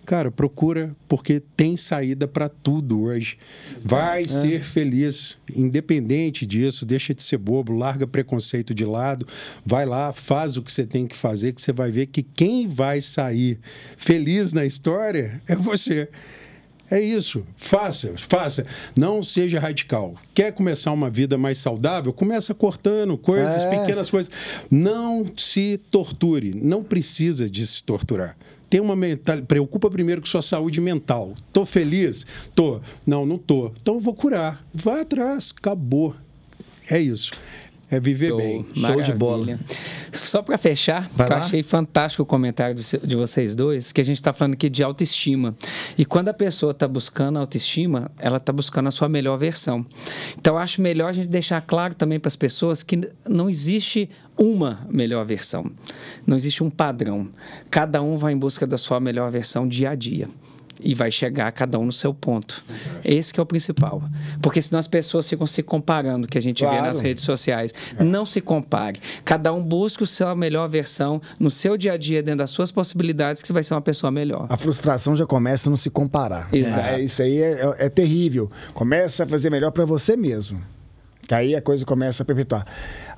[0.09, 3.37] Cara, procura, porque tem saída para tudo hoje.
[3.85, 4.27] Vai é.
[4.27, 9.27] ser feliz, independente disso, deixa de ser bobo, larga preconceito de lado,
[9.63, 12.67] vai lá, faz o que você tem que fazer, que você vai ver que quem
[12.67, 13.59] vai sair
[13.97, 16.09] feliz na história é você.
[16.89, 17.45] É isso.
[17.55, 18.65] Faça, faça.
[18.95, 20.15] Não seja radical.
[20.33, 22.11] Quer começar uma vida mais saudável?
[22.11, 23.79] Começa cortando coisas, é.
[23.79, 24.31] pequenas coisas.
[24.71, 26.51] Não se torture.
[26.55, 28.35] Não precisa de se torturar
[28.69, 31.33] tem uma mental, preocupa primeiro com sua saúde mental.
[31.51, 32.25] Tô feliz?
[32.53, 32.79] Tô.
[33.05, 33.71] Não, não tô.
[33.81, 34.63] Então vou curar.
[34.73, 36.15] Vai atrás, acabou.
[36.89, 37.31] É isso.
[37.91, 38.65] É viver Show, bem.
[38.75, 39.05] Maravilha.
[39.05, 39.59] Show de bola.
[40.11, 44.31] Só para fechar, eu achei fantástico o comentário de vocês dois, que a gente está
[44.31, 45.55] falando aqui de autoestima.
[45.97, 49.85] E quando a pessoa está buscando autoestima, ela está buscando a sua melhor versão.
[50.37, 54.85] Então, acho melhor a gente deixar claro também para as pessoas que não existe uma
[54.89, 55.65] melhor versão.
[56.27, 57.29] Não existe um padrão.
[57.71, 60.27] Cada um vai em busca da sua melhor versão dia a dia
[60.79, 62.63] e vai chegar cada um no seu ponto.
[63.03, 64.01] Esse que é o principal.
[64.41, 66.77] Porque senão as pessoas ficam se comparando, que a gente claro.
[66.77, 67.73] vê nas redes sociais.
[67.97, 68.03] É.
[68.03, 68.99] Não se compare.
[69.25, 72.71] Cada um busca a sua melhor versão no seu dia a dia, dentro das suas
[72.71, 74.47] possibilidades, que você vai ser uma pessoa melhor.
[74.49, 76.49] A frustração já começa a não se comparar.
[76.53, 76.87] Exato.
[76.87, 78.49] É, isso aí é, é, é terrível.
[78.73, 80.61] Começa a fazer melhor para você mesmo.
[81.27, 82.65] Que aí a coisa começa a perpetuar.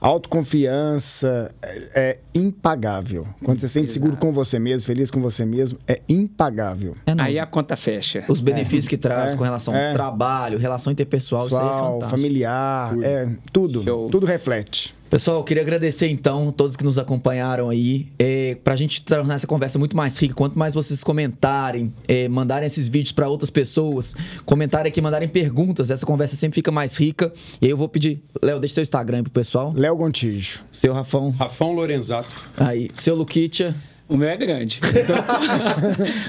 [0.02, 3.28] Autoconfiança é, é impagável.
[3.44, 6.96] Quando você se sente seguro com você mesmo, feliz com você mesmo, é impagável.
[7.06, 8.26] É aí a conta fecha.
[8.28, 8.90] Os benefícios é.
[8.90, 9.36] que traz é.
[9.36, 9.94] com relação ao é.
[9.94, 12.10] trabalho, relação interpessoal, Pessoal, isso aí é fantástico.
[12.10, 13.84] familiar, é, tudo.
[13.84, 14.10] Show.
[14.10, 14.96] Tudo reflete.
[15.12, 18.08] Pessoal, eu queria agradecer então todos que nos acompanharam aí.
[18.18, 22.30] É, para a gente tornar essa conversa muito mais rica, quanto mais vocês comentarem, é,
[22.30, 26.96] mandarem esses vídeos para outras pessoas, comentarem aqui, mandarem perguntas, essa conversa sempre fica mais
[26.98, 27.30] rica.
[27.62, 29.74] E aí eu vou pedir, Léo, deixa seu Instagram aí pro pessoal.
[29.76, 30.64] Léo Gontijo.
[30.72, 31.32] Seu Rafão.
[31.32, 32.36] Rafão Lorenzato.
[32.58, 33.76] Aí, seu Luquitia.
[34.12, 34.82] O meu é grande.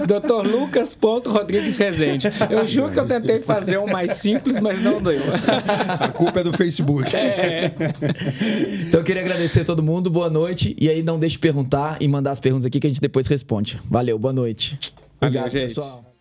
[0.07, 0.97] Doutor Lucas
[1.27, 2.29] Rodrigues Rezende.
[2.49, 5.21] Eu juro que eu tentei fazer um mais simples, mas não deu.
[5.99, 7.15] A culpa é do Facebook.
[7.17, 7.73] É.
[8.87, 10.77] Então eu queria agradecer a todo mundo, boa noite.
[10.79, 13.27] E aí não deixe de perguntar e mandar as perguntas aqui que a gente depois
[13.27, 13.81] responde.
[13.91, 14.79] Valeu, boa noite.
[15.21, 15.69] Obrigado, Valeu, gente.
[15.75, 16.12] pessoal.